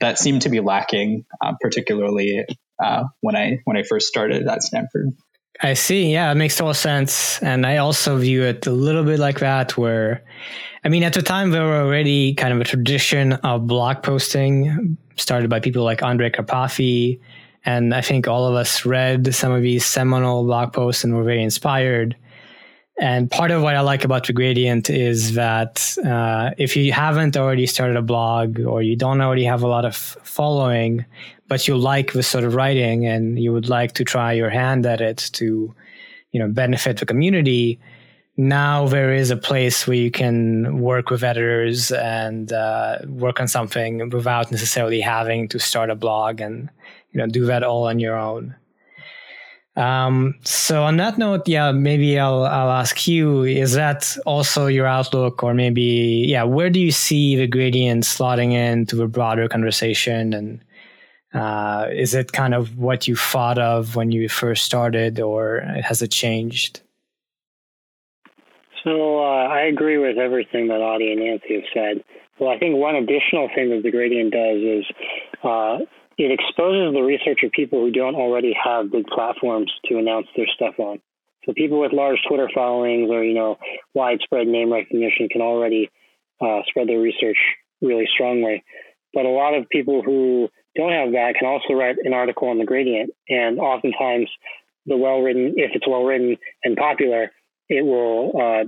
that 0.00 0.18
seemed 0.18 0.42
to 0.42 0.48
be 0.48 0.60
lacking, 0.60 1.24
uh, 1.44 1.54
particularly 1.60 2.44
uh, 2.82 3.04
when 3.20 3.36
I 3.36 3.58
when 3.64 3.76
I 3.76 3.82
first 3.82 4.06
started 4.06 4.46
at 4.46 4.62
Stanford. 4.62 5.12
I 5.62 5.74
see. 5.74 6.12
Yeah, 6.12 6.32
it 6.32 6.34
makes 6.34 6.56
total 6.56 6.74
sense, 6.74 7.40
and 7.42 7.64
I 7.64 7.76
also 7.76 8.18
view 8.18 8.42
it 8.42 8.66
a 8.66 8.72
little 8.72 9.04
bit 9.04 9.20
like 9.20 9.38
that. 9.40 9.76
Where, 9.76 10.24
I 10.84 10.88
mean, 10.88 11.04
at 11.04 11.12
the 11.12 11.22
time 11.22 11.50
there 11.50 11.62
were 11.62 11.80
already 11.80 12.34
kind 12.34 12.52
of 12.52 12.60
a 12.60 12.64
tradition 12.64 13.34
of 13.34 13.66
blog 13.66 14.02
posting 14.02 14.98
started 15.16 15.48
by 15.48 15.60
people 15.60 15.84
like 15.84 16.00
Andrej 16.00 16.34
Karpathy, 16.34 17.20
and 17.64 17.94
I 17.94 18.00
think 18.00 18.26
all 18.26 18.46
of 18.46 18.54
us 18.54 18.84
read 18.84 19.32
some 19.34 19.52
of 19.52 19.62
these 19.62 19.86
seminal 19.86 20.44
blog 20.44 20.72
posts 20.72 21.04
and 21.04 21.14
were 21.14 21.22
very 21.22 21.42
inspired. 21.42 22.16
And 23.00 23.28
part 23.28 23.50
of 23.50 23.62
what 23.62 23.74
I 23.74 23.80
like 23.80 24.04
about 24.04 24.26
the 24.26 24.32
gradient 24.32 24.88
is 24.88 25.34
that 25.34 25.96
uh, 26.06 26.50
if 26.58 26.76
you 26.76 26.92
haven't 26.92 27.36
already 27.36 27.66
started 27.66 27.96
a 27.96 28.02
blog 28.02 28.60
or 28.60 28.82
you 28.82 28.94
don't 28.94 29.20
already 29.20 29.44
have 29.44 29.62
a 29.62 29.66
lot 29.66 29.84
of 29.84 29.96
following, 29.96 31.04
but 31.48 31.66
you 31.66 31.76
like 31.76 32.12
this 32.12 32.28
sort 32.28 32.44
of 32.44 32.54
writing 32.54 33.04
and 33.06 33.38
you 33.38 33.52
would 33.52 33.68
like 33.68 33.92
to 33.94 34.04
try 34.04 34.32
your 34.32 34.48
hand 34.48 34.86
at 34.86 35.00
it 35.00 35.28
to, 35.32 35.74
you 36.30 36.40
know, 36.40 36.48
benefit 36.48 36.98
the 36.98 37.06
community, 37.06 37.80
now 38.36 38.86
there 38.88 39.12
is 39.12 39.30
a 39.30 39.36
place 39.36 39.86
where 39.86 39.96
you 39.96 40.10
can 40.10 40.80
work 40.80 41.10
with 41.10 41.22
editors 41.22 41.92
and 41.92 42.52
uh, 42.52 42.98
work 43.06 43.40
on 43.40 43.48
something 43.48 44.10
without 44.10 44.50
necessarily 44.50 45.00
having 45.00 45.48
to 45.48 45.58
start 45.58 45.90
a 45.90 45.94
blog 45.94 46.40
and, 46.40 46.68
you 47.12 47.18
know, 47.18 47.26
do 47.26 47.46
that 47.46 47.62
all 47.62 47.86
on 47.86 47.98
your 47.98 48.16
own. 48.16 48.54
Um, 49.76 50.36
so 50.44 50.84
on 50.84 50.98
that 50.98 51.18
note, 51.18 51.48
yeah, 51.48 51.72
maybe 51.72 52.18
I'll 52.18 52.44
I'll 52.44 52.70
ask 52.70 53.08
you: 53.08 53.42
Is 53.42 53.72
that 53.72 54.16
also 54.24 54.66
your 54.66 54.86
outlook, 54.86 55.42
or 55.42 55.52
maybe 55.52 56.24
yeah, 56.28 56.44
where 56.44 56.70
do 56.70 56.78
you 56.78 56.92
see 56.92 57.34
the 57.34 57.48
gradient 57.48 58.04
slotting 58.04 58.52
into 58.52 59.02
a 59.02 59.08
broader 59.08 59.48
conversation, 59.48 60.32
and 60.32 60.60
uh, 61.34 61.88
is 61.92 62.14
it 62.14 62.32
kind 62.32 62.54
of 62.54 62.78
what 62.78 63.08
you 63.08 63.16
thought 63.16 63.58
of 63.58 63.96
when 63.96 64.12
you 64.12 64.28
first 64.28 64.64
started, 64.64 65.18
or 65.18 65.60
has 65.82 66.02
it 66.02 66.12
changed? 66.12 66.80
So 68.84 69.18
uh, 69.18 69.48
I 69.48 69.62
agree 69.62 69.98
with 69.98 70.18
everything 70.18 70.68
that 70.68 70.80
Adi 70.80 71.10
and 71.10 71.20
Nancy 71.20 71.54
have 71.54 71.64
said. 71.72 72.04
Well, 72.38 72.50
I 72.50 72.58
think 72.58 72.76
one 72.76 72.94
additional 72.94 73.48
thing 73.54 73.70
that 73.70 73.82
the 73.82 73.90
gradient 73.90 74.32
does 74.32 74.58
is 74.58 74.84
uh, 75.42 75.78
it 76.16 76.30
exposes 76.30 76.94
the 76.94 77.02
research 77.02 77.40
of 77.42 77.52
people 77.52 77.80
who 77.80 77.90
don't 77.90 78.14
already 78.14 78.54
have 78.62 78.92
big 78.92 79.06
platforms 79.06 79.72
to 79.86 79.98
announce 79.98 80.26
their 80.36 80.46
stuff 80.54 80.74
on. 80.78 81.00
So 81.44 81.52
people 81.52 81.80
with 81.80 81.92
large 81.92 82.18
Twitter 82.26 82.48
followings 82.54 83.10
or 83.10 83.22
you 83.22 83.34
know 83.34 83.58
widespread 83.94 84.46
name 84.46 84.72
recognition 84.72 85.28
can 85.28 85.42
already 85.42 85.90
uh, 86.40 86.60
spread 86.68 86.88
their 86.88 87.00
research 87.00 87.38
really 87.80 88.08
strongly. 88.12 88.64
But 89.12 89.26
a 89.26 89.30
lot 89.30 89.54
of 89.54 89.68
people 89.68 90.02
who 90.02 90.48
don't 90.76 90.92
have 90.92 91.12
that 91.12 91.34
can 91.38 91.48
also 91.48 91.74
write 91.74 91.96
an 92.02 92.12
article 92.12 92.48
on 92.48 92.58
the 92.58 92.64
gradient, 92.64 93.10
and 93.28 93.58
oftentimes 93.58 94.28
the 94.86 94.96
well 94.96 95.20
written, 95.20 95.54
if 95.56 95.70
it's 95.74 95.86
well 95.86 96.04
written 96.04 96.36
and 96.62 96.76
popular, 96.76 97.30
it 97.68 97.84
will 97.84 98.32
uh, 98.40 98.64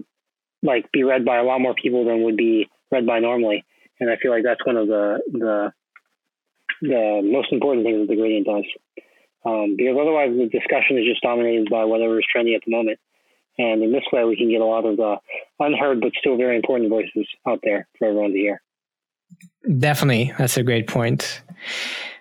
like 0.63 0.91
be 0.93 1.03
read 1.03 1.25
by 1.25 1.39
a 1.39 1.45
lot 1.45 1.61
more 1.61 1.75
people 1.75 2.05
than 2.05 2.23
would 2.23 2.37
be 2.37 2.69
read 2.91 3.07
by 3.07 3.19
normally. 3.19 3.65
And 3.99 4.11
I 4.11 4.17
feel 4.17 4.31
like 4.31 4.45
that's 4.45 4.65
one 4.65 4.77
of 4.77 4.89
the 4.89 5.21
the 5.33 5.73
the 6.81 7.21
most 7.25 7.53
important 7.53 7.85
thing 7.85 8.01
that 8.01 8.09
the 8.09 8.17
gradient 8.17 8.47
does. 8.47 8.65
Um, 9.45 9.77
because 9.77 9.97
otherwise 10.01 10.31
the 10.37 10.49
discussion 10.49 10.99
is 10.99 11.05
just 11.07 11.23
dominated 11.23 11.69
by 11.71 11.85
whatever 11.85 12.19
is 12.19 12.27
trendy 12.35 12.55
at 12.57 12.63
the 12.67 12.73
moment. 12.73 12.99
And 13.59 13.83
in 13.83 13.93
this 13.93 14.05
way, 14.13 14.25
we 14.25 14.37
can 14.37 14.51
get 14.51 14.61
a 14.61 14.65
lot 14.65 14.85
of 14.85 14.97
the 14.97 15.17
unheard 15.61 16.01
but 16.01 16.13
still 16.19 16.37
very 16.37 16.57
important 16.57 16.91
voices 16.91 17.27
out 17.49 17.61
there 17.63 17.89
for 17.99 18.09
everyone 18.09 18.33
to 18.33 18.39
hear. 18.39 18.61
Definitely. 19.79 20.33
That's 20.39 20.57
a 20.57 20.63
great 20.63 20.89
point. 20.89 21.43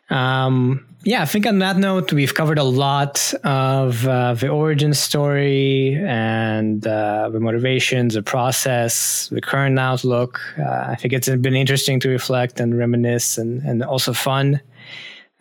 Um, 0.10 0.86
yeah, 1.06 1.22
I 1.22 1.26
think 1.26 1.46
on 1.46 1.60
that 1.60 1.78
note, 1.78 2.12
we've 2.12 2.34
covered 2.34 2.58
a 2.58 2.64
lot 2.64 3.32
of 3.44 4.08
uh, 4.08 4.34
the 4.34 4.48
origin 4.48 4.92
story 4.96 5.96
and 6.04 6.86
uh, 6.86 7.30
the 7.30 7.40
motivations, 7.40 8.16
the 8.16 8.24
process, 8.24 9.30
the 9.30 9.40
current 9.40 9.78
outlook. 9.78 10.42
Uh, 10.58 10.88
I 10.88 10.96
think 10.96 11.14
it's 11.14 11.30
been 11.30 11.56
interesting 11.56 12.00
to 12.00 12.10
reflect 12.10 12.60
and 12.60 12.76
reminisce 12.76 13.38
and, 13.38 13.62
and 13.62 13.84
also 13.84 14.14
fun. 14.14 14.60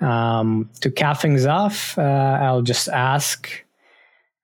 Um, 0.03 0.68
to 0.83 0.90
cap 0.90 1.22
things 1.22 1.46
off, 1.46 1.96
uh, 1.96 2.03
I'll 2.42 2.61
just 2.61 2.90
ask 2.90 3.48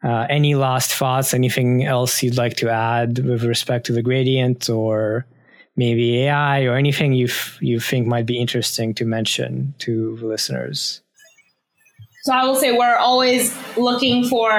uh, 0.02 0.26
any 0.30 0.54
last 0.54 0.90
thoughts, 0.90 1.34
anything 1.34 1.84
else 1.84 2.22
you'd 2.22 2.38
like 2.38 2.56
to 2.56 2.70
add 2.70 3.18
with 3.18 3.44
respect 3.44 3.84
to 3.86 3.92
the 3.92 4.00
gradient 4.00 4.70
or 4.70 5.26
maybe 5.76 6.22
AI 6.22 6.64
or 6.64 6.76
anything 6.76 7.12
you 7.12 7.28
you 7.60 7.78
think 7.78 8.06
might 8.06 8.24
be 8.24 8.38
interesting 8.38 8.94
to 8.94 9.04
mention 9.04 9.74
to 9.80 10.16
listeners? 10.22 11.02
So 12.22 12.34
I 12.34 12.44
will 12.44 12.54
say 12.54 12.76
we're 12.76 12.96
always 12.96 13.56
looking 13.78 14.28
for 14.28 14.50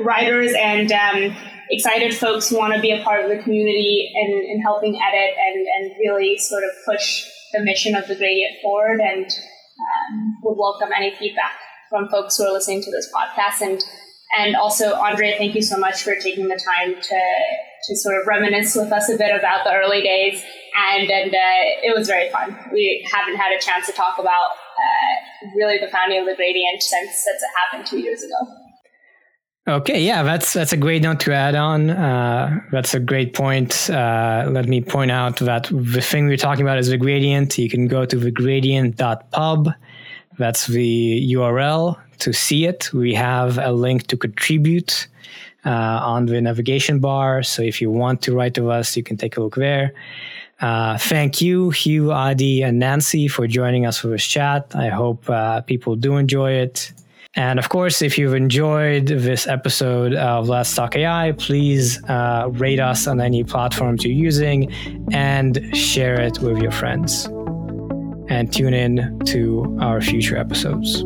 writers 0.00 0.52
and 0.58 0.92
um, 0.92 1.36
excited 1.70 2.14
folks 2.14 2.50
who 2.50 2.58
want 2.58 2.74
to 2.74 2.80
be 2.80 2.90
a 2.90 3.02
part 3.02 3.24
of 3.24 3.30
the 3.30 3.42
community 3.42 4.12
and, 4.14 4.34
and 4.50 4.62
helping 4.62 5.00
edit 5.00 5.34
and, 5.40 5.66
and 5.66 5.96
really 5.98 6.36
sort 6.36 6.62
of 6.62 6.70
push 6.84 7.24
the 7.54 7.60
mission 7.60 7.94
of 7.94 8.06
the 8.06 8.16
gradient 8.16 8.60
forward 8.62 9.00
and 9.00 9.24
um, 9.24 10.36
would 10.42 10.56
welcome 10.58 10.90
any 10.94 11.14
feedback 11.16 11.52
from 11.88 12.08
folks 12.08 12.36
who 12.36 12.44
are 12.44 12.52
listening 12.52 12.82
to 12.82 12.90
this 12.90 13.10
podcast. 13.14 13.66
And 13.66 13.82
and 14.38 14.54
also 14.54 14.94
Andrey 14.94 15.34
thank 15.38 15.54
you 15.56 15.62
so 15.62 15.76
much 15.76 16.02
for 16.02 16.14
taking 16.14 16.48
the 16.48 16.60
time 16.60 16.94
to 16.94 17.20
to 17.88 17.96
sort 17.96 18.20
of 18.20 18.26
reminisce 18.26 18.76
with 18.76 18.92
us 18.92 19.08
a 19.08 19.16
bit 19.16 19.34
about 19.34 19.64
the 19.64 19.72
early 19.72 20.02
days. 20.02 20.42
And 20.92 21.10
and 21.10 21.34
uh, 21.34 21.64
it 21.82 21.96
was 21.96 22.06
very 22.06 22.30
fun. 22.30 22.56
We 22.72 23.08
haven't 23.10 23.36
had 23.36 23.52
a 23.52 23.58
chance 23.58 23.86
to 23.86 23.92
talk 23.92 24.18
about 24.18 24.50
uh, 24.50 25.29
really 25.56 25.78
the 25.78 25.88
founding 25.88 26.20
of 26.20 26.26
the 26.26 26.34
gradient 26.34 26.82
since 26.82 27.10
since 27.10 27.42
it 27.42 27.50
happened 27.58 27.86
two 27.86 27.98
years 27.98 28.22
ago. 28.22 28.36
Okay, 29.68 30.02
yeah, 30.02 30.22
that's 30.22 30.52
that's 30.52 30.72
a 30.72 30.76
great 30.76 31.02
note 31.02 31.20
to 31.20 31.32
add 31.32 31.54
on. 31.54 31.90
Uh, 31.90 32.60
that's 32.72 32.94
a 32.94 33.00
great 33.00 33.34
point. 33.34 33.90
Uh, 33.90 34.48
let 34.50 34.66
me 34.66 34.80
point 34.80 35.10
out 35.10 35.36
that 35.40 35.68
the 35.70 36.00
thing 36.00 36.26
we're 36.26 36.36
talking 36.36 36.62
about 36.62 36.78
is 36.78 36.88
the 36.88 36.96
gradient. 36.96 37.56
You 37.58 37.68
can 37.68 37.86
go 37.86 38.04
to 38.04 38.16
the 38.16 38.24
thegradient.pub. 38.26 39.68
That's 40.38 40.66
the 40.66 41.34
URL 41.34 41.98
to 42.20 42.32
see 42.32 42.64
it. 42.64 42.92
We 42.92 43.14
have 43.14 43.58
a 43.58 43.72
link 43.72 44.06
to 44.08 44.16
contribute 44.16 45.08
uh, 45.64 45.70
on 46.02 46.26
the 46.26 46.40
navigation 46.40 46.98
bar. 46.98 47.42
So 47.42 47.62
if 47.62 47.80
you 47.80 47.90
want 47.90 48.22
to 48.22 48.34
write 48.34 48.54
to 48.54 48.70
us, 48.70 48.96
you 48.96 49.02
can 49.02 49.16
take 49.16 49.36
a 49.36 49.42
look 49.42 49.56
there. 49.56 49.92
Uh, 50.60 50.98
thank 50.98 51.40
you, 51.40 51.70
Hugh, 51.70 52.12
Adi, 52.12 52.62
and 52.62 52.78
Nancy 52.78 53.28
for 53.28 53.46
joining 53.46 53.86
us 53.86 53.98
for 53.98 54.08
this 54.08 54.26
chat. 54.26 54.74
I 54.74 54.88
hope 54.88 55.28
uh, 55.30 55.62
people 55.62 55.96
do 55.96 56.16
enjoy 56.16 56.52
it. 56.52 56.92
And 57.34 57.58
of 57.58 57.68
course, 57.68 58.02
if 58.02 58.18
you've 58.18 58.34
enjoyed 58.34 59.06
this 59.06 59.46
episode 59.46 60.14
of 60.14 60.48
Let's 60.48 60.74
Talk 60.74 60.96
AI, 60.96 61.32
please 61.32 62.02
uh, 62.04 62.48
rate 62.52 62.80
us 62.80 63.06
on 63.06 63.20
any 63.20 63.44
platforms 63.44 64.04
you're 64.04 64.12
using 64.12 64.70
and 65.12 65.74
share 65.76 66.20
it 66.20 66.40
with 66.40 66.58
your 66.58 66.72
friends. 66.72 67.26
And 68.28 68.52
tune 68.52 68.74
in 68.74 69.18
to 69.26 69.78
our 69.80 70.00
future 70.00 70.36
episodes. 70.36 71.04